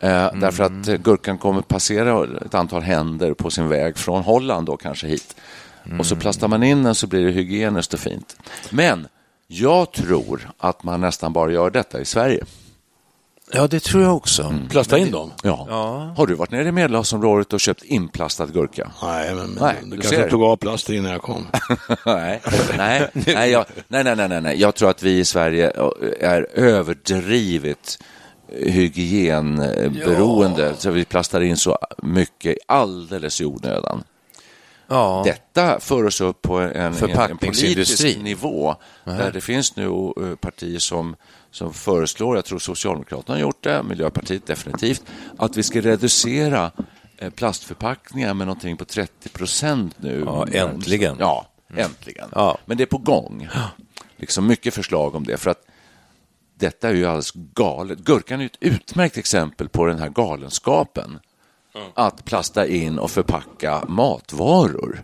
Eh, 0.00 0.38
Därför 0.40 0.64
att 0.64 0.88
eh, 0.88 0.96
gurkan 0.96 1.38
kommer 1.38 1.62
passera 1.62 2.26
ett 2.46 2.54
antal 2.54 2.82
händer 2.82 3.34
på 3.34 3.50
sin 3.50 3.68
väg 3.68 3.98
från 3.98 4.22
Holland 4.22 4.66
då 4.66 4.76
kanske 4.76 5.06
hit. 5.06 5.36
Och 5.98 6.06
så 6.06 6.16
plastar 6.16 6.48
man 6.48 6.62
in 6.62 6.82
den 6.82 6.94
så 6.94 7.06
blir 7.06 7.24
det 7.24 7.30
hygieniskt 7.32 7.94
och 7.94 8.00
fint. 8.00 8.36
Men 8.70 9.08
jag 9.46 9.92
tror 9.92 10.50
att 10.58 10.82
man 10.82 11.00
nästan 11.00 11.32
bara 11.32 11.52
gör 11.52 11.70
detta 11.70 12.00
i 12.00 12.04
Sverige. 12.04 12.44
Ja, 13.52 13.66
det 13.66 13.82
tror 13.82 14.02
jag 14.02 14.16
också. 14.16 14.54
plasta 14.70 14.98
in 14.98 15.10
dem. 15.10 15.30
Ja. 15.42 15.66
Ja. 15.70 16.14
Har 16.16 16.26
du 16.26 16.34
varit 16.34 16.50
nere 16.50 16.68
i 16.68 16.72
Medelhavsområdet 16.72 17.52
och 17.52 17.60
köpt 17.60 17.82
inplastad 17.82 18.46
gurka? 18.46 18.90
Nej, 19.02 19.34
men, 19.34 19.50
men 19.50 19.62
Nej, 19.62 19.74
du 19.82 19.90
du 19.90 19.96
kanske 19.96 20.16
ser. 20.16 20.30
tog 20.30 20.42
av 20.42 20.56
plaster 20.56 20.92
innan 20.94 21.12
jag 21.12 21.22
kom. 21.22 21.46
nej, 22.06 22.40
nej, 22.76 23.08
nej, 23.12 23.50
jag, 23.50 23.64
nej, 23.88 24.04
nej, 24.04 24.16
nej, 24.16 24.28
nej, 24.28 24.40
nej. 24.40 24.60
Jag 24.60 24.74
tror 24.74 24.90
att 24.90 25.02
vi 25.02 25.18
i 25.18 25.24
Sverige 25.24 25.70
är 26.20 26.46
överdrivet 26.54 27.98
hygienberoende. 28.48 30.74
Så 30.78 30.90
vi 30.90 31.04
plastar 31.04 31.40
in 31.40 31.56
så 31.56 31.78
mycket 32.02 32.56
alldeles 32.66 33.40
i 33.40 33.44
onödan. 33.44 34.02
Ja. 34.86 35.22
Detta 35.24 35.80
för 35.80 36.04
oss 36.04 36.20
upp 36.20 36.42
på 36.42 36.58
en, 36.58 36.94
en, 36.94 37.38
politisk 37.38 38.18
nivå 38.18 38.76
där 39.04 39.32
det 39.32 39.40
finns 39.40 39.76
nu 39.76 39.84
eh, 39.86 40.34
partier 40.40 40.78
som, 40.78 41.16
som 41.50 41.72
föreslår, 41.72 42.36
jag 42.36 42.44
tror 42.44 42.58
Socialdemokraterna 42.58 43.34
har 43.34 43.40
gjort 43.40 43.64
det, 43.64 43.82
Miljöpartiet 43.82 44.46
definitivt, 44.46 45.02
att 45.38 45.56
vi 45.56 45.62
ska 45.62 45.80
reducera 45.80 46.70
eh, 47.18 47.30
plastförpackningar 47.30 48.34
med 48.34 48.46
någonting 48.46 48.76
på 48.76 48.84
30 48.84 49.28
procent 49.28 49.94
nu. 49.98 50.22
Ja, 50.26 50.46
äntligen. 50.52 51.16
Ja, 51.18 51.46
äntligen. 51.76 52.28
Ja. 52.32 52.58
Men 52.64 52.76
det 52.76 52.84
är 52.84 52.86
på 52.86 52.98
gång. 52.98 53.48
Liksom 54.16 54.46
mycket 54.46 54.74
förslag 54.74 55.14
om 55.14 55.24
det. 55.24 55.36
För 55.36 55.50
att 55.50 55.66
detta 56.58 56.88
är 56.88 56.94
ju 56.94 57.06
alldeles 57.06 57.32
galet. 57.32 57.98
Gurkan 57.98 58.40
är 58.40 58.44
ett 58.44 58.56
utmärkt 58.60 59.16
exempel 59.16 59.68
på 59.68 59.86
den 59.86 59.98
här 59.98 60.08
galenskapen. 60.08 61.18
Att 61.94 62.24
plasta 62.24 62.66
in 62.66 62.98
och 62.98 63.10
förpacka 63.10 63.84
matvaror. 63.88 65.02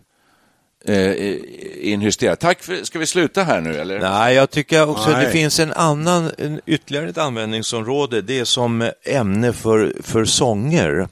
Eh, 0.84 1.12
I 1.12 1.92
en. 1.92 2.36
Tack 2.36 2.62
för, 2.62 2.84
ska 2.84 2.98
vi 2.98 3.06
sluta 3.06 3.42
här 3.42 3.60
nu 3.60 3.76
eller? 3.76 4.00
Nej, 4.00 4.34
jag 4.34 4.50
tycker 4.50 4.88
också 4.88 5.10
Nej. 5.10 5.24
det 5.24 5.30
finns 5.30 5.60
en 5.60 5.72
annan, 5.72 6.30
en, 6.38 6.60
ytterligare 6.66 7.08
ett 7.08 7.18
användningsområde. 7.18 8.22
Det 8.22 8.38
är 8.38 8.44
som 8.44 8.90
ämne 9.04 9.52
för, 9.52 9.96
för 10.02 10.24
sånger. 10.24 11.08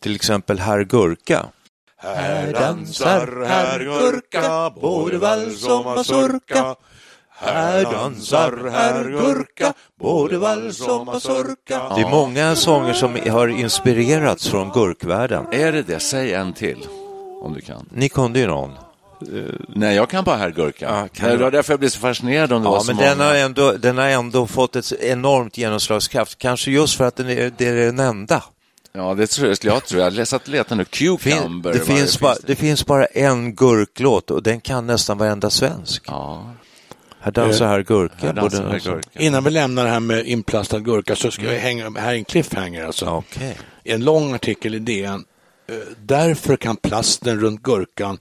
Till 0.00 0.14
exempel 0.14 0.58
Herr 0.58 0.84
Gurka. 0.84 1.46
Här 1.96 2.52
dansar 2.52 3.44
herr 3.46 3.80
Gurka, 3.80 4.70
både 4.80 5.18
vals 5.18 5.66
och 5.66 5.84
mazurka. 5.84 6.76
Här 7.36 7.84
dansar 7.84 8.70
herr 8.72 9.04
Gurka, 9.04 9.72
både 10.00 10.38
vals 10.38 10.80
och 10.80 11.06
mazurka. 11.06 11.82
Det 11.96 12.00
är 12.02 12.10
många 12.10 12.56
sånger 12.56 12.92
som 12.92 13.16
har 13.30 13.48
inspirerats 13.48 14.48
från 14.48 14.70
gurkvärlden. 14.70 15.46
Är 15.52 15.72
det 15.72 15.82
det? 15.82 16.00
Säg 16.00 16.34
en 16.34 16.52
till 16.52 16.86
om 17.42 17.54
du 17.54 17.60
kan. 17.60 17.88
Ni 17.92 18.08
kunde 18.08 18.38
ju 18.38 18.46
någon. 18.46 18.70
Nej, 19.68 19.96
jag 19.96 20.10
kan 20.10 20.24
bara 20.24 20.36
herr 20.36 20.50
Gurka. 20.50 20.84
Ja, 20.84 21.08
kan 21.12 21.30
du? 21.30 21.36
det 21.36 21.42
var 21.44 21.50
därför 21.50 21.72
jag 21.72 21.80
blev 21.80 21.88
så 21.88 21.98
fascinerad 21.98 22.52
om 22.52 22.62
det 22.62 22.68
var 22.68 22.76
Ja, 22.76 22.80
så 22.80 22.86
men 22.86 22.96
många. 22.96 23.08
den 23.08 23.20
har, 23.20 23.34
ändå, 23.34 23.72
den 23.72 23.98
har 23.98 24.04
ändå 24.06 24.46
fått 24.46 24.76
ett 24.76 24.92
enormt 24.92 25.58
genomslagskraft. 25.58 26.38
Kanske 26.38 26.70
just 26.70 26.96
för 26.96 27.04
att 27.04 27.16
den 27.16 27.28
är, 27.30 27.52
det 27.58 27.66
är 27.66 27.74
den 27.74 27.98
enda. 27.98 28.42
Ja, 28.92 29.14
det 29.14 29.26
tror 29.26 29.48
jag. 29.48 29.58
Jag 29.62 29.84
tror 29.84 30.02
jag 30.02 30.28
satt 30.28 30.42
och 30.42 30.48
letade 30.48 30.74
nu. 30.76 30.84
Fin, 30.84 31.18
Cucumber. 31.18 31.72
det, 31.72 31.78
vad 31.78 31.86
finns 31.86 32.20
bara, 32.20 32.34
det 32.46 32.56
finns 32.56 32.86
bara 32.86 33.04
en 33.06 33.54
gurklåt 33.54 34.30
och 34.30 34.42
den 34.42 34.60
kan 34.60 34.86
nästan 34.86 35.18
varenda 35.18 35.50
svensk. 35.50 36.04
Ja, 36.06 36.50
Här 37.24 37.32
dansar 37.32 37.66
herr 37.66 37.82
Gurka. 37.82 38.26
här 38.26 38.32
dansar 38.32 38.58
både- 38.62 38.72
herr 38.72 38.80
Gurka. 38.94 39.20
Innan 39.20 39.44
vi 39.44 39.50
lämnar 39.50 39.84
det 39.84 39.90
här 39.90 40.00
med 40.00 40.26
inplastad 40.26 40.78
gurka 40.80 41.16
så 41.16 41.30
ska 41.30 41.42
jag 41.52 41.60
hänga, 41.60 41.90
här 41.90 42.12
är 42.12 42.16
en 42.18 42.24
cliffhanger 42.24 42.84
alltså. 42.84 43.06
Okej. 43.06 43.56
En 43.84 44.04
lång 44.04 44.32
artikel 44.34 44.74
i 44.74 44.78
DN. 44.78 45.24
Eh, 45.68 45.74
Därför 46.02 46.56
kan 46.56 46.76
plasten 46.76 47.40
runt 47.40 47.62
gurkan 47.62 48.18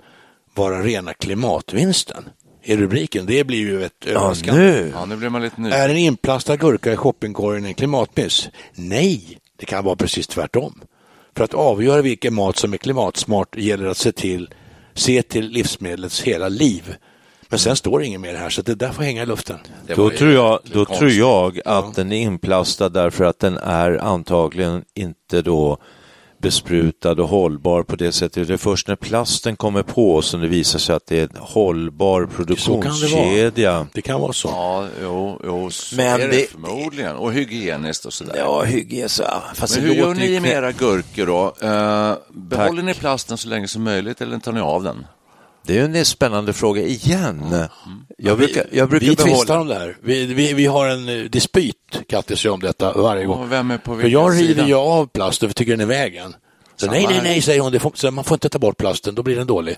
vara 0.56 0.82
rena 0.84 1.14
klimatvinsten. 1.14 2.24
I 2.66 2.78
rubriken. 2.78 3.26
Det 3.26 3.44
blir 3.44 3.60
ju 3.60 3.84
ett 3.84 3.94
Ja, 4.06 4.12
överraskande. 4.12 4.62
nu. 4.62 4.92
Ja, 4.96 5.06
nu 5.06 5.16
blir 5.16 5.30
man 5.30 5.42
lite 5.42 5.62
ny. 5.62 5.70
Är 5.70 5.90
en 5.90 5.98
inplastad 5.98 6.56
gurka 6.58 6.94
i 6.94 6.96
shoppingkorgen 6.96 7.66
en 7.66 7.74
klimatmiss? 7.74 8.50
Nej, 8.76 9.38
det 9.60 9.66
kan 9.66 9.84
vara 9.86 9.96
precis 9.96 10.28
tvärtom. 10.28 10.82
För 11.36 11.44
att 11.44 11.54
avgöra 11.54 12.02
vilken 12.02 12.34
mat 12.34 12.58
som 12.58 12.74
är 12.74 12.78
klimatsmart 12.78 13.56
gäller 13.58 13.86
att 13.86 13.98
se 13.98 14.12
till, 14.12 14.50
se 14.94 15.22
till 15.24 15.48
livsmedlets 15.50 16.22
hela 16.22 16.50
liv. 16.50 16.96
Men 17.54 17.60
sen 17.60 17.76
står 17.76 18.00
det 18.00 18.06
inget 18.06 18.22
mer 18.22 18.36
här, 18.36 18.50
så 18.50 18.62
det 18.62 18.76
där 18.76 18.92
får 18.92 19.04
hänga 19.04 19.24
i 19.24 19.26
luften. 19.26 19.58
Det 19.88 19.94
Då 19.96 20.10
tror 20.10 20.32
jag, 20.32 20.60
då 20.64 20.86
konstigt. 20.86 20.98
tror 21.00 21.12
jag 21.12 21.60
att 21.66 21.96
den 21.96 22.12
är 22.12 22.18
inplastad 22.22 22.90
därför 22.90 23.24
att 23.26 23.40
den 23.40 23.58
är 23.58 23.98
antagligen 23.98 24.84
inte 24.94 25.42
då 25.42 25.78
besprutad 26.42 27.12
och 27.12 27.28
hållbar 27.30 27.84
på 27.84 27.96
det 27.96 28.12
sättet. 28.12 28.48
Det 28.48 28.54
är 28.54 28.58
först 28.58 28.88
när 28.88 28.96
plasten 28.96 29.56
kommer 29.56 29.84
på 29.84 30.22
som 30.22 30.42
det 30.42 30.48
visar 30.48 30.80
sig 30.80 30.96
att 30.96 31.06
det 31.08 31.20
är 31.20 31.24
en 31.24 31.30
hållbar 31.40 32.26
produktionskedja. 32.36 33.88
Det 33.94 34.02
kan 34.02 34.22
vara 34.22 34.34
så. 34.34 34.48
Ja, 34.48 34.86
jo, 35.04 35.40
jo 35.46 35.70
så 35.72 35.96
Men 35.96 36.06
är 36.08 36.18
det, 36.20 36.28
det- 36.28 36.50
förmodligen. 36.52 37.16
Och 37.16 37.34
hygieniskt 37.34 38.06
och 38.06 38.14
sådär. 38.14 38.36
Ja, 38.38 38.64
hygieniskt. 38.64 39.20
ja, 39.24 39.44
Fast 39.56 39.76
Men 39.78 39.84
det 39.88 39.94
hur 39.94 40.00
gör 40.02 40.14
ni 40.14 40.40
med 40.40 40.52
era 40.52 40.72
gurkor 40.72 41.26
då? 41.26 41.44
Eh, 41.68 42.16
behåller 42.34 42.76
Tack. 42.76 42.86
ni 42.86 42.94
plasten 42.94 43.38
så 43.38 43.48
länge 43.50 43.68
som 43.68 43.84
möjligt 43.84 44.22
eller 44.22 44.40
tar 44.40 44.52
ni 44.52 44.60
av 44.60 44.84
den? 44.84 45.06
Det 45.66 45.78
är 45.78 45.84
en 45.84 46.06
spännande 46.06 46.54
fråga 46.54 46.82
igen. 46.82 47.68
Jag 48.18 48.38
brukar, 48.38 48.66
jag 48.72 48.90
brukar 48.90 49.08
vi 49.08 49.16
behålla... 49.16 49.36
tvistar 49.36 49.58
om 49.58 49.68
det 49.68 49.76
här. 49.76 49.98
Vi, 50.02 50.26
vi, 50.26 50.54
vi 50.54 50.66
har 50.66 50.88
en 50.88 51.10
eh, 51.10 51.24
dispyt, 51.24 52.02
Kattis, 52.10 52.46
om 52.46 52.60
detta 52.60 52.94
varje 52.94 53.26
gång. 53.26 53.44
Och 53.44 53.52
vem 53.52 53.72
är 53.72 53.78
på 53.78 53.96
För 53.98 54.08
jag 54.08 54.34
river 54.34 54.66
ju 54.66 54.76
av 54.76 55.06
plasten 55.06 55.50
för 55.50 55.54
tycker 55.54 55.72
den 55.72 55.82
är 55.82 55.86
vägen. 55.86 56.36
Så 56.76 56.88
nej, 56.88 57.06
nej, 57.10 57.20
nej, 57.24 57.42
säger 57.42 57.62
hon. 57.62 57.72
Det 57.72 57.80
får, 57.80 57.92
så 57.96 58.12
man 58.12 58.24
får 58.24 58.36
inte 58.36 58.50
ta 58.50 58.60
bort 58.60 58.78
plasten, 58.78 59.16
då 59.16 59.24
blir 59.24 59.36
den 59.36 59.48
dålig. 59.48 59.78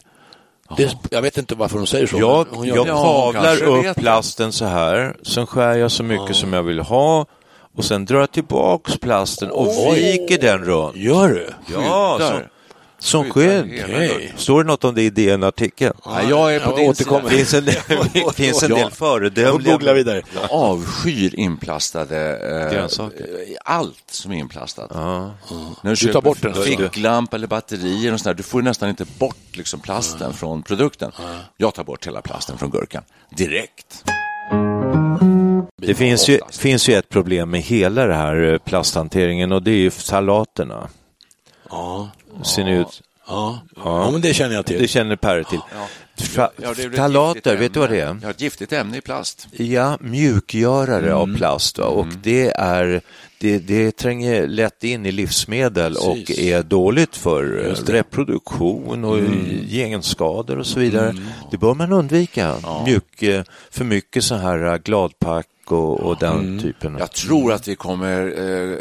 Det, 0.78 0.98
jag 1.10 1.22
vet 1.22 1.38
inte 1.38 1.56
varför 1.56 1.78
hon 1.78 1.88
säger 1.88 2.08
så. 2.08 2.20
Jag, 2.20 2.48
hon 2.52 2.68
jag. 2.68 2.88
Ja, 2.88 3.32
kavlar 3.34 3.64
upp 3.64 3.96
plasten 3.96 4.52
så 4.52 4.66
här, 4.66 5.18
sen 5.24 5.48
skär 5.48 5.76
jag 5.76 5.92
så 5.92 6.04
mycket 6.04 6.36
som 6.36 6.54
jag 6.54 6.64
vill 6.64 6.80
ha 6.80 7.26
och 7.76 7.86
sen 7.86 8.06
drar 8.06 8.20
jag 8.20 8.32
tillbaks 8.32 8.98
plasten 8.98 9.52
och 9.52 9.68
Oj. 9.68 10.00
viker 10.00 10.42
den 10.42 10.66
runt. 10.66 10.96
Gör 10.96 11.30
du? 11.30 11.50
Ja, 11.74 12.18
Skyddar. 12.20 12.50
Som 13.06 13.32
skydd. 13.32 13.70
gurkan. 13.70 14.38
Står 14.38 14.64
det 14.64 14.68
något 14.68 14.84
om 14.84 14.96
det 14.96 15.02
i 15.04 15.10
DN-artikeln? 15.10 15.94
Nej, 16.06 16.26
jag 16.30 16.56
är 16.56 16.60
på 16.60 16.70
Jag 16.70 16.78
din 16.78 16.90
återkommer. 16.90 17.30
sida. 17.30 17.32
Det 17.32 17.38
finns 17.38 17.54
en 17.54 17.66
del, 17.66 18.32
finns 18.34 18.64
en 18.64 18.70
del 18.70 18.80
Jag 18.80 18.94
föredömliga... 18.94 19.94
vidare. 19.94 20.22
Jag 20.34 20.52
avskyr 20.52 21.36
inplastade... 21.36 22.38
Eh, 22.66 22.74
Grönsaker. 22.74 23.28
Allt 23.66 24.04
som 24.12 24.32
är 24.32 24.36
inplastat. 24.36 24.92
Ja. 24.94 25.34
När 25.82 25.96
du, 25.96 26.08
Du 26.08 26.14
tar 26.14 26.22
bort 26.22 26.42
den, 26.42 26.54
ficklampa 26.54 27.36
eller 27.38 27.48
batterier 27.48 28.14
och 28.14 28.20
sådär, 28.20 28.34
du 28.34 28.44
får 28.44 28.62
ju 28.62 28.66
nästan 28.66 28.90
inte 28.90 29.06
bort 29.20 29.38
liksom 29.58 29.80
plasten 29.80 30.34
från 30.34 30.64
produkten. 30.64 31.12
Jag 31.58 31.74
tar 31.74 31.84
bort 31.84 32.08
hela 32.08 32.22
plasten 32.22 32.58
från 32.58 32.70
gurkan 32.72 33.04
direkt. 33.38 34.04
Det 35.82 35.94
finns 35.96 36.28
ju, 36.30 36.40
finns 36.52 36.90
ju 36.90 36.94
ett 36.94 37.10
problem 37.10 37.50
med 37.50 37.62
hela 37.62 38.06
det 38.06 38.14
här 38.16 38.52
eh, 38.54 38.58
plasthanteringen 38.58 39.52
och 39.52 39.64
det 39.64 39.72
är 39.72 39.76
ju 39.76 39.92
salaterna. 39.92 40.88
Ja, 41.70 42.10
Ser 42.44 42.64
ni 42.64 42.72
ut? 42.72 43.02
ja. 43.28 43.60
ja, 43.76 44.12
men 44.12 44.22
det 44.22 44.34
känner 44.34 44.56
jag 44.56 44.66
till. 44.66 44.82
Det 44.82 44.88
känner 44.88 45.16
Per 45.16 45.44
till. 45.44 45.60
Fra- 46.18 46.50
Ja, 46.62 46.74
Salater, 46.96 47.56
vet 47.58 47.74
du 47.74 47.80
vad 47.80 47.90
det 47.90 48.00
är? 48.02 48.18
Ja, 48.24 48.30
ett 48.30 48.42
giftigt 48.42 48.74
ämne 48.74 48.98
i 48.98 49.02
plast. 49.02 49.48
Ja, 49.52 49.98
mjukgörare 50.02 51.06
Mm. 51.06 51.18
av 51.18 51.38
plast. 51.38 51.78
Va? 51.78 51.86
Och 51.86 52.08
det, 52.24 52.48
är, 52.52 53.02
det, 53.38 53.60
det 53.60 53.92
tränger 53.92 54.48
lätt 54.48 54.84
in 54.84 55.06
i 55.06 55.12
livsmedel 55.12 55.96
och 55.96 56.16
Precis. 56.16 56.40
är 56.40 56.64
dåligt 56.64 57.16
för 57.16 57.44
reproduktion 57.88 59.04
och 59.06 59.18
Mm. 59.20 59.68
genskador 59.70 60.58
och 60.60 60.66
så 60.68 60.80
vidare. 60.80 61.16
Det 61.52 61.58
bör 61.58 61.74
man 61.74 61.92
undvika. 61.92 62.56
Mjuk, 62.86 63.24
eh, 63.24 63.44
för 63.72 63.84
mycket 63.86 64.24
så 64.24 64.36
här 64.36 64.66
eh, 64.74 64.78
gladpack 64.78 65.48
och, 65.72 66.00
och 66.00 66.18
den 66.20 66.36
Mm. 66.40 66.60
typen. 66.60 66.96
Jag 67.00 67.12
tror 67.12 67.54
att 67.54 67.68
vi 67.68 67.76
kommer 67.76 68.34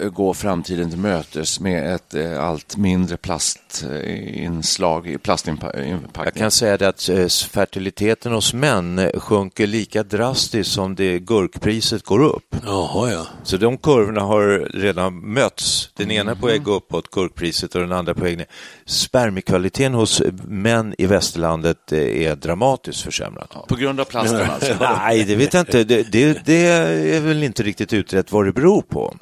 eh, 0.04 0.08
gå 0.10 0.34
framtiden 0.34 0.90
till 0.90 0.98
mötes 0.98 1.60
med 1.60 1.94
ett 1.94 2.14
eh, 2.14 2.44
allt 2.44 2.76
mindre 2.76 3.16
plastinslag 3.16 5.06
i 5.08 5.18
plastinpackning. 5.18 5.98
Jag 6.16 6.34
kan 6.34 6.50
säga 6.50 6.76
det 6.76 6.88
att 6.88 7.08
eh, 7.08 7.26
fertiliteten 7.28 8.32
hos 8.32 8.54
män 8.54 8.98
eh, 8.98 9.20
sjunker 9.20 9.66
lika 9.66 10.02
drastiskt 10.02 10.72
som 10.72 10.94
det 10.94 11.18
gurkpriset 11.18 12.02
går 12.04 12.22
upp. 12.22 12.56
Jaha, 12.64 13.12
ja. 13.12 13.26
Så 13.42 13.56
de 13.56 13.78
kurvorna 13.78 14.20
har 14.20 14.68
redan 14.74 15.20
mötts. 15.32 15.90
Den 15.96 16.10
ena 16.10 16.24
Mhm. 16.24 16.30
är 16.38 16.40
på 16.40 16.46
väg 16.46 16.68
uppåt, 16.68 17.10
gurkpriset, 17.10 17.74
och 17.74 17.80
den 17.80 17.92
andra 17.92 18.14
på 18.14 18.24
väg 18.24 18.36
ner. 18.38 18.46
Spermiekvaliteten 18.86 19.94
hos 19.94 20.22
män 20.48 20.94
i 20.98 21.06
västerlandet 21.06 21.92
eh, 21.92 21.98
är 21.98 22.36
dramatiskt 22.36 23.00
försämrad. 23.02 23.48
På 23.68 23.76
grund 23.76 24.00
av 24.00 24.04
plasten 24.04 24.50
alltså. 24.50 24.74
Nej, 24.98 25.24
det 25.24 25.36
vet 25.36 25.54
jag 25.54 25.60
inte. 25.60 25.84
Det, 25.84 26.02
det, 26.12 26.38
det 26.46 26.66
är 26.76 27.20
väl 27.20 27.42
inte 27.42 27.62
riktigt 27.62 27.92
utrett 27.92 28.32
vad 28.32 28.44
det 28.46 28.52
beror 28.52 28.82
på. 28.82 29.14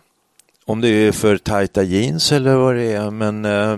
Om 0.66 0.80
det 0.80 0.88
är 0.88 1.12
för 1.12 1.36
tajta 1.36 1.82
jeans 1.82 2.32
eller 2.32 2.54
vad 2.54 2.74
det 2.74 2.82
är, 2.92 3.10
men 3.10 3.44
eh, 3.44 3.76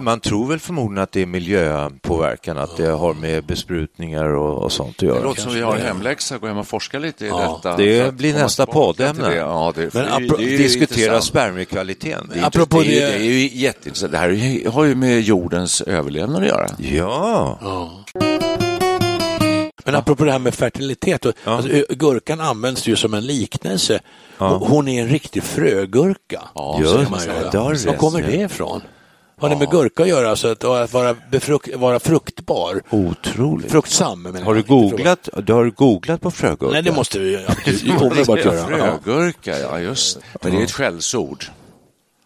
man 0.00 0.20
tror 0.20 0.48
väl 0.48 0.58
förmodligen 0.58 1.02
att 1.02 1.12
det 1.12 1.22
är 1.22 1.26
miljöpåverkan, 1.26 2.58
att 2.58 2.76
det 2.76 2.86
har 2.86 3.14
med 3.14 3.44
besprutningar 3.44 4.24
och, 4.24 4.62
och 4.62 4.72
sånt 4.72 4.90
att 4.90 4.98
Det 4.98 5.06
göra. 5.06 5.22
låter 5.22 5.42
som 5.42 5.54
vi 5.54 5.60
har 5.60 5.76
en 5.76 5.82
hemläxa, 5.86 6.38
gå 6.38 6.46
hem 6.46 6.58
och 6.58 6.66
forska 6.66 6.98
lite 6.98 7.24
i 7.24 7.28
Ja, 7.28 7.60
detta. 7.62 7.76
det 7.76 8.14
blir 8.14 8.34
nästa 8.34 8.66
poddämne. 8.66 9.28
det. 9.28 9.36
Ja, 9.36 9.72
det, 9.76 9.94
Men 9.94 10.04
det, 10.04 10.10
apro- 10.10 10.36
det 10.38 10.56
Diskutera 10.56 10.98
intressant. 11.04 11.24
spermiekvaliteten. 11.24 12.30
Det 12.34 12.40
är 12.40 12.46
Apropå 12.46 12.80
Det 12.80 13.00
är, 13.02 13.06
det- 13.12 13.18
det 13.18 13.24
är 13.24 13.32
ju 13.32 13.50
jätteintressant. 13.58 14.12
Det 14.12 14.18
här 14.18 14.70
har 14.70 14.84
ju 14.84 14.94
med 14.94 15.20
jordens 15.20 15.80
överlevnad 15.80 16.42
att 16.42 16.48
göra. 16.48 16.66
Ja, 16.78 17.58
Men 19.84 19.94
apropå 19.94 20.24
det 20.24 20.32
här 20.32 20.38
med 20.38 20.54
fertilitet, 20.54 21.24
och, 21.26 21.34
Ja. 21.44 21.50
alltså, 21.56 21.70
gurkan 21.88 22.40
används 22.40 22.86
ju 22.86 22.96
som 22.96 23.14
en 23.14 23.26
liknelse. 23.26 24.00
Hon- 24.38 24.62
Hon 24.68 24.88
är 24.88 25.02
en 25.02 25.08
riktig 25.08 25.42
frögurka. 25.42 26.42
Ja, 26.54 26.78
just 26.80 27.10
man 27.10 27.20
ju. 27.20 27.86
Var 27.86 27.96
kommer 27.96 28.22
det 28.22 28.36
ifrån? 28.36 28.80
Har 29.40 29.48
det 29.48 29.56
med 29.56 29.70
gurka 29.70 30.02
att 30.02 30.08
göra, 30.08 30.30
alltså 30.30 30.48
att, 30.48 30.64
att 30.64 30.92
vara, 30.92 31.16
befrukt, 31.30 31.76
vara 31.76 32.00
fruktbar? 32.00 32.82
otroligt. 32.90 33.70
Fruktsam? 33.70 34.22
menar 34.22 34.40
Har 34.42 34.54
du 34.54 34.62
googlat, 34.62 35.28
du 35.44 35.52
har 35.52 35.64
googlat 35.70 36.20
på 36.20 36.30
frögurka? 36.30 36.72
Nej, 36.72 36.82
det 36.82 36.92
måste 36.92 37.18
vi 37.18 37.36
omedelbart 38.00 38.44
göra. 38.44 38.78
Ja. 38.78 38.98
Frögurka, 39.04 39.58
ja 39.58 39.80
just 39.80 40.18
Men 40.42 40.52
det 40.52 40.58
är 40.58 40.64
ett 40.64 40.70
skällsord. 40.72 41.44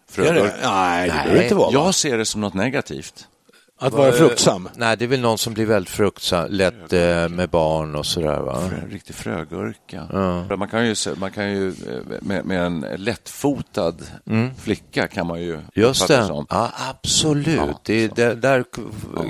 Frögurka. 0.09 0.53
Nej, 0.63 1.07
det 1.09 1.13
behöver 1.13 1.43
inte 1.43 1.55
vara. 1.55 1.65
va? 1.67 1.73
Jag 1.73 1.95
ser 1.95 2.17
det 2.17 2.25
som 2.25 2.41
något 2.41 2.53
negativt. 2.53 3.27
Att 3.79 3.93
vara 3.93 4.11
fruktsam? 4.11 4.69
Nej, 4.75 4.97
det 4.97 5.05
är 5.05 5.09
väl 5.09 5.19
någon 5.21 5.37
som 5.37 5.53
blir 5.53 5.65
väldigt 5.65 5.89
fruktsam, 5.93 6.47
lätt 6.49 6.93
eh, 6.93 7.29
med 7.29 7.49
barn 7.49 7.95
och 7.95 8.05
sådär 8.05 8.39
va? 8.39 8.59
Riktig 8.89 9.15
frögurka. 9.15 10.03
Man 10.57 10.67
kan 10.67 10.85
ju, 10.87 10.95
man 11.17 11.31
kan 11.31 11.51
ju 11.51 11.67
eh, 11.67 11.73
med, 12.21 12.45
med 12.45 12.65
en 12.65 12.85
lättfotad 12.97 13.93
flicka 14.61 15.07
kan 15.07 15.27
man 15.27 15.41
ju 15.41 15.53
Mm. 15.53 15.65
Just 15.73 16.07
det, 16.07 16.25
som. 16.25 16.45
ja, 16.49 16.71
absolut. 16.89 17.47
Ja, 17.57 17.79
det, 17.83 18.15
det 18.15 18.35
där 18.35 18.63
k- 18.63 18.81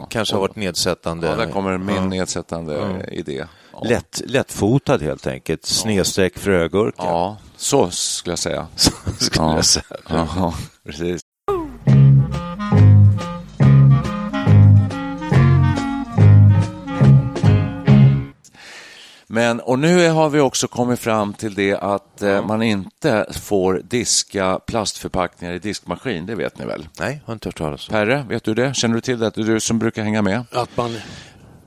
kanske 0.10 0.36
har 0.36 0.42
varit 0.42 0.56
nedsättande. 0.56 1.28
Ja, 1.28 1.36
där 1.36 1.52
kommer 1.52 1.78
min 1.78 2.10
nedsättande 2.10 3.06
idé. 3.12 3.46
Ja. 3.74 3.84
Lätt, 3.84 4.22
lättfotad 4.26 4.98
helt 5.02 5.28
enkelt, 5.28 5.66
snedstreck 5.66 6.38
frögurka. 6.40 6.96
Ja, 7.04 7.38
så 7.58 7.90
skulle 7.90 8.32
jag 8.32 8.40
säga. 8.40 8.68
skulle 9.20 9.46
ja. 9.46 9.56
jag 9.56 9.66
säga. 9.66 9.84
Ja, 10.10 10.54
precis. 10.86 11.22
Men, 19.30 19.60
och 19.60 19.80
nu 19.80 20.10
har 20.10 20.30
vi 20.30 20.40
också 20.40 20.68
kommit 20.68 21.00
fram 21.00 21.34
till 21.34 21.54
det 21.54 21.76
att 21.76 22.22
eh, 22.22 22.46
man 22.46 22.62
inte 22.64 23.26
får 23.32 23.82
diska 23.84 24.60
plastförpackningar 24.60 25.54
i 25.54 25.60
diskmaskin, 25.60 26.26
det 26.26 26.36
vet 26.36 26.60
ni 26.60 26.66
väl? 26.66 26.88
Nej, 27.00 27.22
har 27.26 27.34
inte 27.34 27.48
hört 27.48 27.58
talas 27.58 27.90
om. 27.90 27.94
Perre, 27.94 28.26
vet 28.30 28.44
du 28.44 28.54
det? 28.54 28.76
Känner 28.76 28.96
du 28.96 29.02
till 29.02 29.20
det? 29.20 29.32
Du 29.36 29.60
som 29.60 29.80
brukar 29.80 30.04
hänga 30.04 30.22
med. 30.22 30.46
Att 30.52 30.78
man... 30.78 30.98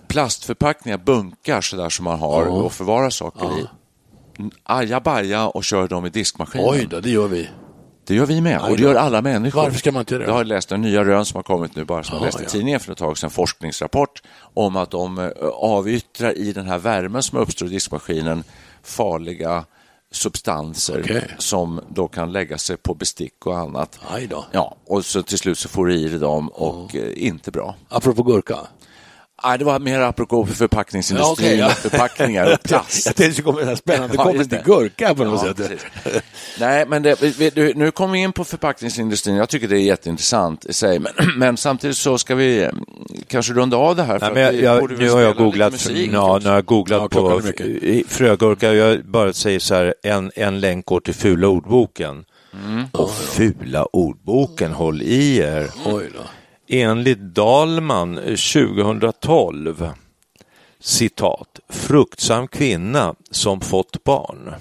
Plastförpackningar, 0.08 0.98
bunkar 0.98 1.60
sådär 1.60 1.88
som 1.88 2.04
man 2.04 2.18
har 2.18 2.46
och 2.46 2.72
förvarar 2.72 3.10
saker 3.10 3.58
i. 3.58 3.66
Ajabaja 4.62 5.48
och 5.48 5.64
kör 5.64 5.88
dem 5.88 6.06
i 6.06 6.08
diskmaskinen. 6.08 6.66
Oj 6.70 6.86
då, 6.90 7.00
det 7.00 7.10
gör 7.10 7.28
vi. 7.28 7.48
Det 8.10 8.16
gör 8.16 8.26
vi 8.26 8.40
med 8.40 8.60
och 8.60 8.76
det 8.76 8.82
gör 8.82 8.94
alla 8.94 9.22
människor. 9.22 9.62
Varför 9.62 9.78
ska 9.78 9.92
man 9.92 10.00
inte 10.00 10.14
göra 10.14 10.24
det? 10.24 10.30
Jag 10.30 10.36
har 10.36 10.44
läst 10.44 10.72
en 10.72 10.80
nya 10.80 11.04
rön 11.04 11.24
som 11.24 11.38
har 11.38 11.42
kommit 11.42 11.76
nu 11.76 11.84
bara 11.84 12.02
som 12.02 12.16
jag 12.16 12.24
läste 12.24 12.42
i 12.42 12.44
ja. 12.44 12.50
tidningen 12.50 12.80
för 12.80 12.92
ett 12.92 12.98
tag 12.98 13.18
sedan, 13.18 13.30
forskningsrapport 13.30 14.22
om 14.54 14.76
att 14.76 14.90
de 14.90 15.18
eh, 15.18 15.30
avyttrar 15.52 16.38
i 16.38 16.52
den 16.52 16.66
här 16.66 16.78
värmen 16.78 17.22
som 17.22 17.38
uppstår 17.38 17.68
i 17.68 17.70
diskmaskinen 17.70 18.44
farliga 18.82 19.64
substanser 20.12 21.00
Okej. 21.04 21.34
som 21.38 21.80
då 21.88 22.08
kan 22.08 22.32
lägga 22.32 22.58
sig 22.58 22.76
på 22.76 22.94
bestick 22.94 23.46
och 23.46 23.58
annat. 23.58 23.98
Ja, 24.52 24.76
och 24.86 25.04
så 25.04 25.22
till 25.22 25.38
slut 25.38 25.58
så 25.58 25.68
får 25.68 25.86
du 25.86 25.94
i 25.94 26.08
dig 26.08 26.18
dem 26.18 26.48
och 26.48 26.96
eh, 26.96 27.12
inte 27.26 27.50
bra. 27.50 27.74
Apropå 27.88 28.22
gurka. 28.22 28.56
Nej, 29.44 29.58
det 29.58 29.64
var 29.64 29.78
mer 29.78 30.00
apropå 30.00 30.46
förpackningsindustrin 30.46 31.28
Ja, 31.28 31.32
okej, 31.50 31.58
ja. 31.58 31.66
och 31.66 31.72
förpackningar 31.72 32.52
och 32.52 32.62
plast. 32.68 33.06
Jag 33.06 33.16
tänkte 33.16 33.24
det 33.28 33.32
skulle 33.32 33.44
komma 33.58 33.70
en 33.70 33.76
spännande 33.76 34.14
Ja, 34.18 34.24
koppling 34.24 34.48
till 34.48 34.58
det. 34.58 34.62
gurka 34.64 35.14
på 35.14 35.24
något 35.24 35.42
Ja, 35.42 35.48
sätt. 35.48 35.56
precis. 35.56 35.86
Nej, 36.60 36.86
men 36.88 37.02
det, 37.02 37.22
vi- 37.38 37.50
du, 37.50 37.74
nu 37.74 37.90
kommer 37.90 38.12
vi 38.12 38.18
in 38.18 38.32
på 38.32 38.44
förpackningsindustrin. 38.44 39.36
Jag 39.36 39.48
tycker 39.48 39.68
det 39.68 39.76
är 39.76 39.82
jätteintressant 39.82 40.64
i 40.66 40.72
sig, 40.72 40.98
men, 40.98 41.12
men 41.38 41.56
samtidigt 41.56 41.96
så 41.96 42.18
ska 42.18 42.34
vi 42.34 42.62
eh, 42.62 42.70
kanske 43.28 43.52
runda 43.52 43.76
av 43.76 43.96
det 43.96 44.02
här. 44.02 44.18
För 44.18 44.26
Nej, 44.26 44.34
men 44.52 44.64
jag, 44.64 44.84
att 44.84 44.90
jag, 44.90 44.98
nu 44.98 45.10
har 45.10 45.20
jag 45.20 45.36
googlat, 45.36 45.72
musik 45.72 46.10
ja, 46.12 46.38
nu 46.42 46.48
har 46.48 46.54
jag 46.54 46.64
googlat 46.64 47.10
på 47.10 47.40
frögurka. 48.08 48.72
Jag 48.74 49.04
bara 49.04 49.32
säger 49.32 49.58
så 49.58 49.74
här, 49.74 49.94
en, 50.02 50.30
en 50.34 50.60
länk 50.60 50.86
går 50.86 51.00
till 51.00 51.14
fula 51.14 51.48
ordboken. 51.48 52.24
Mm. 52.66 52.84
Och 52.92 53.10
fula 53.10 53.84
ordboken, 53.84 54.72
håll 54.72 55.02
i 55.02 55.36
er. 55.38 55.70
Oj 55.86 56.10
då. 56.14 56.20
Enligt 56.72 57.18
Dalman 57.18 58.18
eh, 58.18 58.24
2012, 58.24 59.90
citat, 60.80 61.60
fruktsam 61.68 62.48
kvinna 62.48 63.14
som 63.30 63.60
fått 63.60 64.04
barn. 64.04 64.54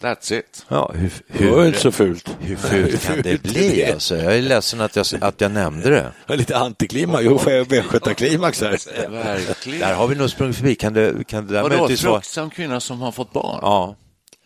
That's 0.00 0.32
it. 0.32 0.66
Ja, 0.68 0.92
hur, 0.94 1.12
Det 1.38 1.50
var 1.50 1.58
hur, 1.60 1.66
inte 1.66 1.80
så 1.80 1.92
fult. 1.92 2.36
hur 2.40 2.56
fult 2.56 3.06
kan 3.06 3.22
det 3.22 3.42
bli? 3.42 3.84
Alltså? 3.92 4.16
Jag 4.16 4.36
är 4.36 4.42
ledsen 4.42 4.80
att 4.80 4.96
jag, 4.96 5.06
att 5.20 5.40
jag 5.40 5.52
nämnde 5.52 5.90
det. 5.90 6.12
Det 6.26 6.36
Lite 6.36 6.56
antiklimax, 6.56 7.24
jo, 7.24 7.38
får 7.38 7.52
jag 7.52 7.68
västgötaklimax 7.68 8.60
här. 8.60 9.08
Verkligen. 9.10 9.80
Där 9.80 9.94
har 9.94 10.06
vi 10.08 10.14
nog 10.14 10.30
sprungit 10.30 10.56
förbi. 10.56 10.74
Kan 10.74 10.92
det, 10.92 11.26
kan 11.26 11.46
det 11.46 11.52
där 11.54 11.62
Vadå, 11.62 11.76
möjligtvis 11.76 12.04
vara... 12.04 12.20
fruktsam 12.20 12.50
kvinna 12.50 12.80
som 12.80 13.00
har 13.00 13.12
fått 13.12 13.32
barn? 13.32 13.58
Ja, 13.62 13.96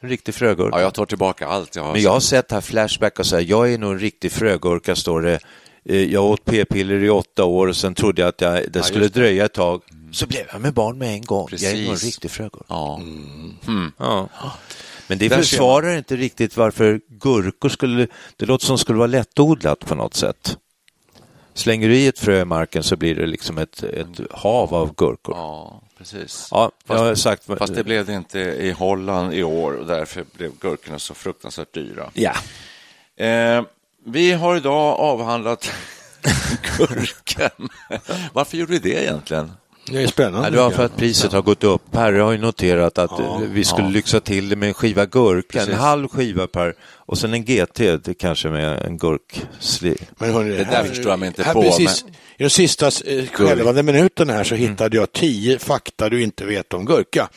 en 0.01 0.09
riktig 0.09 0.35
frögurka. 0.35 0.77
Ja, 0.77 0.83
jag 0.83 0.95
tar 0.95 1.07
tillbaka 1.07 1.47
allt 1.47 1.77
jag 1.77 1.83
har 1.83 1.93
Men 1.93 2.03
jag 2.03 2.11
har 2.11 2.21
sett 2.21 2.51
här 2.53 2.61
Flashback 2.61 3.19
och 3.19 3.27
så 3.27 3.37
här, 3.37 3.43
jag 3.49 3.73
är 3.73 3.79
nog 3.79 3.93
en 3.93 3.99
riktig 3.99 4.33
frögurka, 4.33 4.97
står 4.97 5.23
det. 5.23 5.39
Eh, 5.85 6.13
Jag 6.13 6.25
åt 6.25 6.45
p-piller 6.45 7.03
i 7.05 7.11
åtta 7.11 7.45
år 7.45 7.67
och 7.67 7.77
sen 7.77 7.95
trodde 7.95 8.23
jag 8.23 8.29
att 8.29 8.41
jag, 8.41 8.73
det 8.73 8.83
skulle 8.83 9.09
dröja 9.09 9.45
ett 9.45 9.53
tag. 9.53 9.83
Så 10.13 10.27
blev 10.27 10.43
jag 10.53 10.61
med 10.61 10.75
barn 10.75 10.99
med 10.99 11.09
en 11.15 11.23
gång. 11.25 11.49
Jag 11.51 11.63
är 11.73 11.81
en 11.83 11.87
Precis. 11.89 12.05
riktig 12.05 12.31
frögurka. 12.31 12.65
Ja. 12.69 13.01
Ja. 13.99 14.29
Men 15.07 15.19
det 15.19 15.29
Där 15.29 15.37
försvarar 15.37 15.97
inte 15.97 16.17
riktigt 16.17 16.57
varför 16.57 17.01
gurkor 17.09 17.69
skulle, 17.69 18.07
det 18.37 18.47
låter 18.47 18.67
som 18.67 18.79
skulle 18.79 18.99
vara 18.99 19.07
lättodlat 19.07 19.81
på 19.81 19.95
något 19.95 20.15
sätt. 20.15 20.57
Slänger 21.55 21.89
du 21.89 21.97
i 21.97 22.07
ett 22.07 22.19
frö 22.19 22.41
i 22.41 22.45
marken 22.45 22.83
så 22.83 22.97
blir 22.97 23.15
det 23.15 23.27
liksom 23.27 23.59
ett, 23.59 23.83
ett 23.83 24.21
hav 24.31 24.75
av 24.75 24.95
gurkor. 24.95 25.35
ja, 25.37 25.83
precis. 25.99 26.49
Ja, 26.51 26.71
jag 26.87 26.95
har 26.99 27.09
Fast, 27.11 27.23
sagt... 27.23 27.45
fast 27.59 27.75
det 27.75 27.85
blev 27.85 28.07
det 28.07 28.15
inte 28.15 28.39
i 28.41 28.71
Holland 28.71 29.35
i 29.35 29.43
år 29.43 29.73
och 29.73 29.87
därför 29.87 30.25
blev 30.37 30.51
gurkorna 30.61 30.99
så 30.99 31.15
fruktansvärt 31.15 31.75
dyra. 31.75 32.11
Ja. 32.15 32.33
Eh, 33.27 33.63
vi 34.07 34.33
har 34.33 34.57
idag 34.57 35.01
avhandlat 35.01 35.71
gurkan. 36.79 37.69
Varför 38.33 38.57
gjorde 38.57 38.73
vi 38.73 38.79
det 38.79 39.03
egentligen? 39.03 39.53
Det 39.87 40.03
är 40.03 40.07
spännande. 40.07 40.47
Ja, 40.47 40.51
det 40.51 40.57
var 40.57 40.71
för 40.71 40.85
att 40.85 40.97
priset 40.97 41.33
har 41.33 41.43
gått 41.43 41.65
upp. 41.65 41.91
Perre 41.91 42.21
har 42.21 42.33
ju 42.33 42.39
noterat 42.39 42.99
att 42.99 43.21
eh, 43.21 43.39
vi 43.39 43.65
skulle 43.65 43.89
lyxa 43.89 44.21
till 44.21 44.49
det 44.49 44.57
med 44.57 44.69
en 44.69 44.75
skiva 44.75 45.07
gurka, 45.07 45.63
en 45.63 45.73
halv 45.73 46.09
skiva 46.09 46.47
per 46.47 46.75
och 46.83 47.19
sen 47.19 47.35
en 47.35 47.45
GT 47.45 47.77
det 47.77 48.15
kanske 48.19 48.49
med 48.49 48.83
en 48.83 48.99
gurksli. 48.99 49.97
Men 50.19 50.33
hörni, 50.33 50.51
Det 50.51 50.65
där 50.65 50.85
förstår 50.85 51.11
jag 51.11 51.19
mig 51.19 51.27
inte 51.27 51.43
här 51.43 51.53
på, 51.53 51.63
Precis, 51.63 52.05
I 52.37 52.43
de 52.43 52.51
sista 52.51 52.87
eh, 52.87 53.27
skälvande 53.27 53.83
minuterna 53.83 54.33
här 54.33 54.45
så 54.45 54.55
hittade 54.55 54.97
jag 54.97 55.13
tio 55.13 55.59
fakta 55.59 56.09
du 56.09 56.23
inte 56.23 56.45
vet 56.45 56.75
om 56.75 56.85
gurka. 56.85 57.29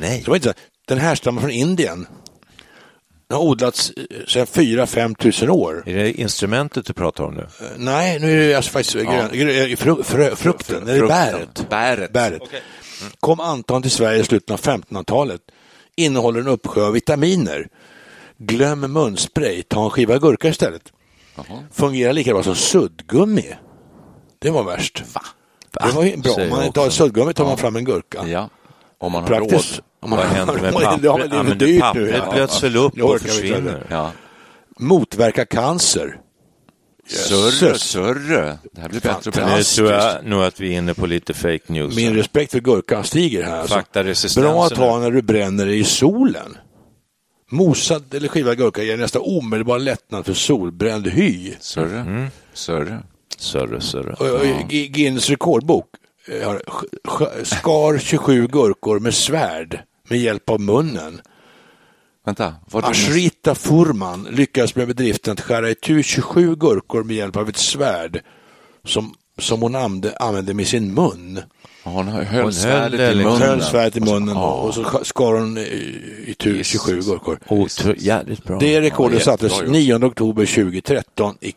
Nej. 0.00 0.22
Det 0.24 0.28
var 0.28 0.36
inte 0.36 0.48
så. 0.48 0.54
Den 0.88 0.98
härstammar 0.98 1.40
från 1.40 1.50
Indien. 1.50 2.06
Den 3.32 3.36
har 3.40 3.46
odlats 3.46 3.90
eh, 3.90 4.26
sedan 4.26 4.46
4-5 4.46 5.14
tusen 5.16 5.50
år. 5.50 5.82
Är 5.86 5.96
det 5.96 6.12
instrumentet 6.12 6.86
du 6.86 6.92
pratar 6.92 7.24
om 7.24 7.34
nu? 7.34 7.40
Eh, 7.60 7.66
Nej, 7.76 8.18
nu 8.20 8.44
är 8.44 8.48
det 8.48 8.54
alltså 8.54 8.70
faktiskt 8.70 8.94
grön, 8.96 9.28
grön, 9.32 9.76
fru, 9.76 10.02
frö, 10.02 10.36
frukten, 10.36 10.82
eller 10.88 10.98
Frukten. 10.98 11.08
bäret. 11.08 11.68
Bäret. 11.70 12.12
bäret. 12.12 12.42
Kom 13.20 13.40
antagligen 13.40 13.82
till 13.82 13.90
Sverige 13.90 14.20
i 14.20 14.24
slutet 14.24 14.50
av 14.50 14.60
1500-talet. 14.60 15.40
Innehåller 15.96 16.40
en 16.40 16.48
uppsjö 16.48 16.82
av 16.86 16.92
vitaminer. 16.92 17.68
Glöm 18.38 18.80
munspray, 18.92 19.62
ta 19.62 19.84
en 19.84 19.90
skiva 19.90 20.18
gurka 20.18 20.48
istället. 20.48 20.92
Fungerar 21.72 22.12
lika 22.12 22.32
bra 22.32 22.42
som 22.42 22.54
suddgummi. 22.54 23.54
Det 24.38 24.50
var 24.50 24.64
värst. 24.64 25.02
Va? 25.14 25.22
Det 25.70 25.94
var 25.94 26.04
ju 26.04 26.16
bra. 26.16 26.32
Om 26.34 26.48
man 26.48 26.64
inte 26.64 26.80
har 26.80 26.86
också. 26.86 27.04
suddgummi 27.04 27.32
tar 27.32 27.44
man 27.44 27.58
fram 27.58 27.76
en 27.76 27.84
gurka. 27.84 28.26
Ja, 28.26 28.48
om 29.02 29.12
man 29.12 29.22
har 29.22 29.28
Praktiskt. 29.28 29.76
råd. 29.78 29.84
Om 30.02 30.10
man 30.10 30.18
Vad 30.18 30.28
händer 30.28 30.54
med 30.60 30.74
Ja, 30.74 30.80
pappret? 30.80 31.30
det 31.30 31.36
Ja, 31.36 31.42
men 31.42 31.58
det 31.58 31.66
dyrt 31.66 31.80
pappret 31.80 32.04
nu. 32.10 32.16
ja. 32.26 32.32
blöts 32.32 32.62
väl 32.62 32.76
upp 32.76 33.02
och 33.02 33.20
försvinner. 33.20 33.86
Ja. 33.90 34.12
Motverka 34.78 35.44
cancer. 35.44 36.18
Sörre, 37.08 37.78
sörre. 37.78 38.58
Det 38.72 38.80
här 38.80 38.88
blir 38.88 39.00
bättre 39.00 39.10
och 39.16 39.26
Nu 39.26 39.30
bättre. 39.30 39.40
Fantastiskt. 39.42 39.76
tror 39.76 39.92
jag 39.92 40.24
nog 40.26 40.42
att 40.42 40.60
vi 40.60 40.74
är 40.74 40.78
inne 40.78 40.94
på 40.94 41.06
lite 41.06 41.34
fake 41.34 41.60
news. 41.66 41.96
Min 41.96 42.14
respekt 42.16 42.52
för 42.52 42.60
gurkan 42.60 43.04
stiger 43.04 43.42
här. 43.42 43.58
Alltså. 43.60 44.40
Bra 44.40 44.64
att 44.66 44.76
ha 44.76 44.96
nu. 44.98 45.02
när 45.04 45.10
du 45.10 45.22
bränner 45.22 45.66
dig 45.66 45.78
i 45.78 45.84
solen. 45.84 46.56
Mosad 47.50 48.14
eller 48.14 48.28
skivad 48.28 48.56
gurka 48.56 48.82
ger 48.82 48.96
nästan 48.96 49.22
omedelbar 49.24 49.78
lättnad 49.78 50.26
för 50.26 50.34
solbränd 50.34 51.06
hy. 51.08 51.54
Sörre, 51.60 51.98
Mm. 52.00 52.26
sörre. 52.52 53.02
Sörre, 53.38 53.80
sörre. 53.80 54.16
I 54.70 54.88
Guinness 54.88 55.30
rekordbok 55.30 55.86
eh, 56.28 56.56
skar 57.44 57.98
27 57.98 58.46
gurkor 58.46 58.98
med 59.00 59.14
svärd 59.14 59.80
med 60.08 60.18
hjälp 60.18 60.50
av 60.50 60.60
munnen. 60.60 61.20
Vänta, 62.26 62.54
vad 62.70 62.84
Ashrita 62.84 63.54
Furman 63.54 64.28
lyckades 64.30 64.76
med 64.76 64.86
bedriften 64.86 65.32
att 65.32 65.40
skära 65.40 65.70
itu 65.70 66.02
27 66.02 66.56
gurkor 66.56 67.04
med 67.04 67.16
hjälp 67.16 67.36
av 67.36 67.48
ett 67.48 67.56
svärd 67.56 68.20
som, 68.84 69.14
som 69.38 69.62
hon 69.62 69.74
använde, 69.74 70.16
använde 70.16 70.54
med 70.54 70.66
sin 70.66 70.94
mun. 70.94 71.40
Hon 71.84 72.08
höll 72.08 72.24
höll 72.24 72.52
svärdet 72.52 72.98
det 73.00 73.12
i 73.12 73.14
munnen. 73.14 73.40
Höll 73.42 73.62
svärdet 73.62 73.96
i 73.96 74.00
munnen 74.00 74.36
och 74.36 74.74
så 74.74 74.82
sk- 74.82 75.04
skar 75.04 75.32
hon 75.32 75.58
itu 76.26 76.64
27 76.64 77.00
gurkor. 77.02 77.38
Otro, 77.48 77.94
jävligt 77.98 78.44
bra. 78.44 78.58
Det 78.58 78.80
rekordet 78.80 79.22
sattes 79.22 79.52
gjort. 79.60 79.68
9 79.70 79.94
oktober 80.04 80.46
2013 80.46 81.34
i 81.40 81.54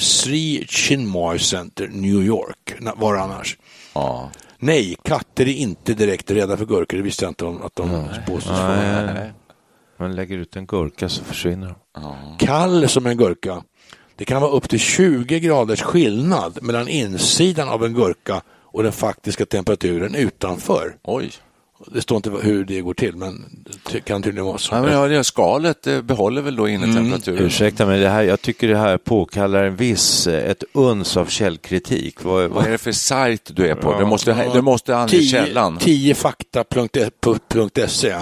Sri 0.00 0.66
Chinmoy 0.68 1.38
Center, 1.38 1.88
New 1.92 2.22
York. 2.22 2.74
Var 2.96 3.14
annars? 3.16 3.58
Ja. 3.94 4.30
Nej, 4.58 4.96
katter 5.04 5.48
är 5.48 5.52
inte 5.52 5.94
direkt 5.94 6.30
rädda 6.30 6.56
för 6.56 6.66
gurkor. 6.66 6.96
Det 6.96 7.02
visste 7.02 7.24
jag 7.24 7.30
inte 7.30 7.44
om 7.44 7.62
att 7.62 7.76
de 7.76 8.08
påstås 8.26 8.58
vara. 8.58 9.30
Man 9.98 10.14
lägger 10.16 10.38
ut 10.38 10.56
en 10.56 10.66
gurka 10.66 11.08
så 11.08 11.24
försvinner 11.24 11.74
de. 11.94 12.36
Kall 12.38 12.88
som 12.88 13.06
en 13.06 13.16
gurka. 13.16 13.62
Det 14.16 14.24
kan 14.24 14.42
vara 14.42 14.50
upp 14.50 14.68
till 14.68 14.78
20 14.80 15.40
graders 15.40 15.82
skillnad 15.82 16.58
mellan 16.62 16.88
insidan 16.88 17.68
av 17.68 17.84
en 17.84 17.94
gurka 17.94 18.42
och 18.48 18.82
den 18.82 18.92
faktiska 18.92 19.46
temperaturen 19.46 20.14
utanför. 20.14 20.96
Oj. 21.02 21.32
Det 21.86 22.02
står 22.02 22.16
inte 22.16 22.30
hur 22.30 22.64
det 22.64 22.80
går 22.80 22.94
till, 22.94 23.16
men 23.16 23.44
det 23.92 24.00
kan 24.00 24.22
tydligen 24.22 24.46
vara 24.46 24.58
så. 24.58 24.74
Ja, 24.74 24.82
men 24.82 24.92
ja, 24.92 25.08
det 25.08 25.24
skalet 25.24 25.86
eh, 25.86 26.02
behåller 26.02 26.42
väl 26.42 26.56
då 26.56 26.66
Mm. 26.66 26.82
innetemperaturen. 26.82 27.44
Ursäkta 27.46 27.86
mig, 27.86 28.00
det 28.00 28.08
här, 28.08 28.22
jag 28.22 28.42
tycker 28.42 28.68
det 28.68 28.76
här 28.76 28.98
påkallar 28.98 29.64
en 29.64 29.76
viss, 29.76 30.26
eh, 30.26 30.50
ett 30.50 30.64
uns 30.72 31.16
av 31.16 31.26
källkritik. 31.26 32.24
Vad, 32.24 32.50
Vad 32.50 32.66
är 32.66 32.70
det 32.70 32.78
för 32.78 32.92
sajt 32.92 33.50
du 33.54 33.66
är 33.68 33.74
på? 33.74 33.98
Du 33.98 34.04
måste, 34.06 34.50
du 34.54 34.62
måste 34.62 34.96
ange 34.96 35.22
källan. 35.22 35.78
10fakta.se 35.78 38.14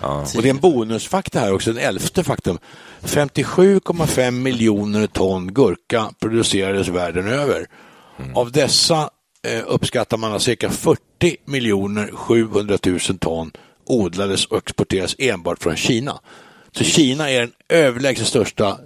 ja. 0.00 0.24
Och 0.36 0.42
det 0.42 0.48
är 0.48 0.50
en 0.50 0.58
bonusfakta 0.60 1.40
här 1.40 1.52
också, 1.54 1.72
den 1.72 1.84
elfte 1.84 2.24
faktum. 2.24 2.58
57,5 3.02 4.30
miljoner 4.30 5.06
ton 5.06 5.54
gurka 5.54 6.10
producerades 6.20 6.88
världen 6.88 7.28
över. 7.28 7.66
Av 8.34 8.52
dessa 8.52 9.10
Eh, 9.46 9.62
uppskattar 9.66 10.16
man 10.16 10.32
att 10.32 10.42
cirka 10.42 10.70
40 10.70 11.00
miljoner 11.44 12.10
700 12.12 12.78
000 12.86 13.00
ton 13.00 13.52
odlades 13.84 14.46
och 14.46 14.58
exporteras 14.58 15.16
enbart 15.18 15.62
från 15.62 15.76
Kina. 15.76 16.20
Så 16.72 16.84
Kina 16.84 17.30
är 17.30 17.40
den 17.40 17.52
överlägset 17.68 18.26
största 18.26 18.78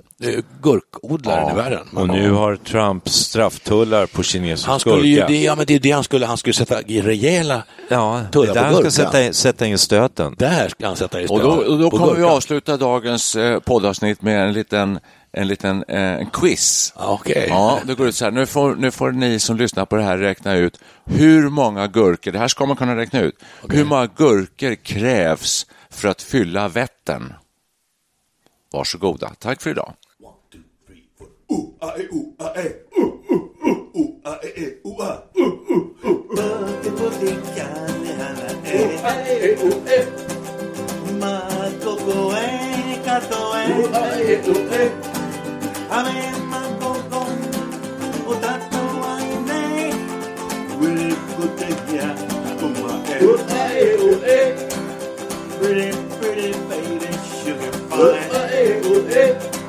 gurkodlaren 0.63 1.51
i 1.53 1.55
världen. 1.55 1.87
och 1.97 2.09
nu 2.09 2.31
har 2.31 2.57
Trump 2.57 3.09
strafftullar 3.09 4.07
på 4.07 4.23
kinesisk 4.23 4.69
han 4.69 4.81
skulle 4.81 5.07
ju, 5.09 5.15
gurka. 5.15 5.27
det, 5.27 5.43
ja, 5.43 5.55
men 5.57 5.67
det 5.67 5.75
är 5.75 5.79
det 5.79 5.91
han 5.91 6.05
skulle, 6.05 6.27
han 6.27 6.37
skulle 6.37 6.53
sätta 6.55 6.83
i 6.83 7.01
rejäla 7.03 7.63
Ja, 7.89 8.23
tullar 8.33 8.55
där 8.55 8.61
på 8.61 8.61
han 8.67 8.73
ska 8.75 8.83
gurka. 8.83 8.91
sätta, 8.91 9.23
in- 9.23 9.35
sätta 9.35 9.67
in 9.67 9.79
stöten. 9.79 10.35
Där 10.39 10.69
ska 10.69 10.87
han 10.87 10.97
sätta 10.97 11.21
i 11.23 11.27
Och 11.27 11.41
då, 11.41 11.51
och 11.51 11.79
då 11.79 11.91
kommer 11.91 12.07
vi 12.15 12.21
gurka. 12.21 12.33
avsluta 12.33 12.77
dagens 12.77 13.37
eh, 13.37 13.61
poddavsnitt 13.61 14.23
med 14.23 14.47
en 14.47 14.53
liten, 14.53 14.99
en 15.33 15.49
liten 15.49 15.85
eh, 15.89 16.01
en 16.03 16.27
quiz. 16.31 16.93
Ja, 16.99 17.13
Okej. 17.21 17.47
Ja, 17.49 17.79
det 17.87 17.95
går 17.95 18.09
ut 18.09 18.15
så 18.17 18.25
här. 18.25 18.33
Nu 18.33 18.47
får, 18.47 18.75
nu 18.75 18.91
får 18.91 19.13
ni 19.13 19.39
som 19.39 19.57
lyssnar 19.57 19.85
på 19.87 19.97
det 19.97 20.03
här 20.03 20.19
räkna 20.19 20.55
ut 20.55 20.81
hur 21.05 21.49
många 21.49 21.87
gurkor, 21.87 22.33
det 22.33 22.39
här 22.39 22.49
ska 22.49 22.67
man 22.67 22.77
kunna 22.77 22.97
räkna 22.97 23.21
ut, 23.21 23.35
hur 23.69 23.85
många 23.85 24.07
gurkor 24.17 24.75
krävs 24.75 25.67
för 25.91 26.09
att 26.09 26.23
fylla 26.23 26.69
Vättern? 26.69 27.33
Varsågoda. 28.73 29.31
Tack 29.39 29.63
för 29.63 29.71
idag. 29.71 29.93
ooh, 31.51 31.75
ah, 31.83 31.95
eh, 31.97 32.07
ooh, 32.13 32.35
ah, 32.39 32.53
eh, 32.57 32.73
ooh, 32.99 33.13
ooh, 33.31 33.51
ooh, 33.67 33.97
ooh, 33.97 34.21
ah, 34.25 34.39
eh, 34.43 34.53
eh, 34.57 34.87
ooh, 34.87 34.97
ah, 35.01 35.19
ooh, 35.37 35.55
ooh, 35.71 36.07
ooh. 36.07 36.19
Toate 36.37 36.91
povikane 36.99 38.13
ala 38.29 38.49
e. 38.65 38.79
Ooh, 38.79 38.99
pretty, 55.59 55.91
pretty 56.19 56.53
baby, 56.69 57.11
sugar 57.43 57.75
pie. 57.89 57.99
Ooh, 57.99 58.15
uh, 58.15 58.49
eh, 58.53 58.87
ooh, 58.87 59.09
eh 59.09 59.60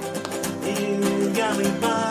carry. 1.54 2.11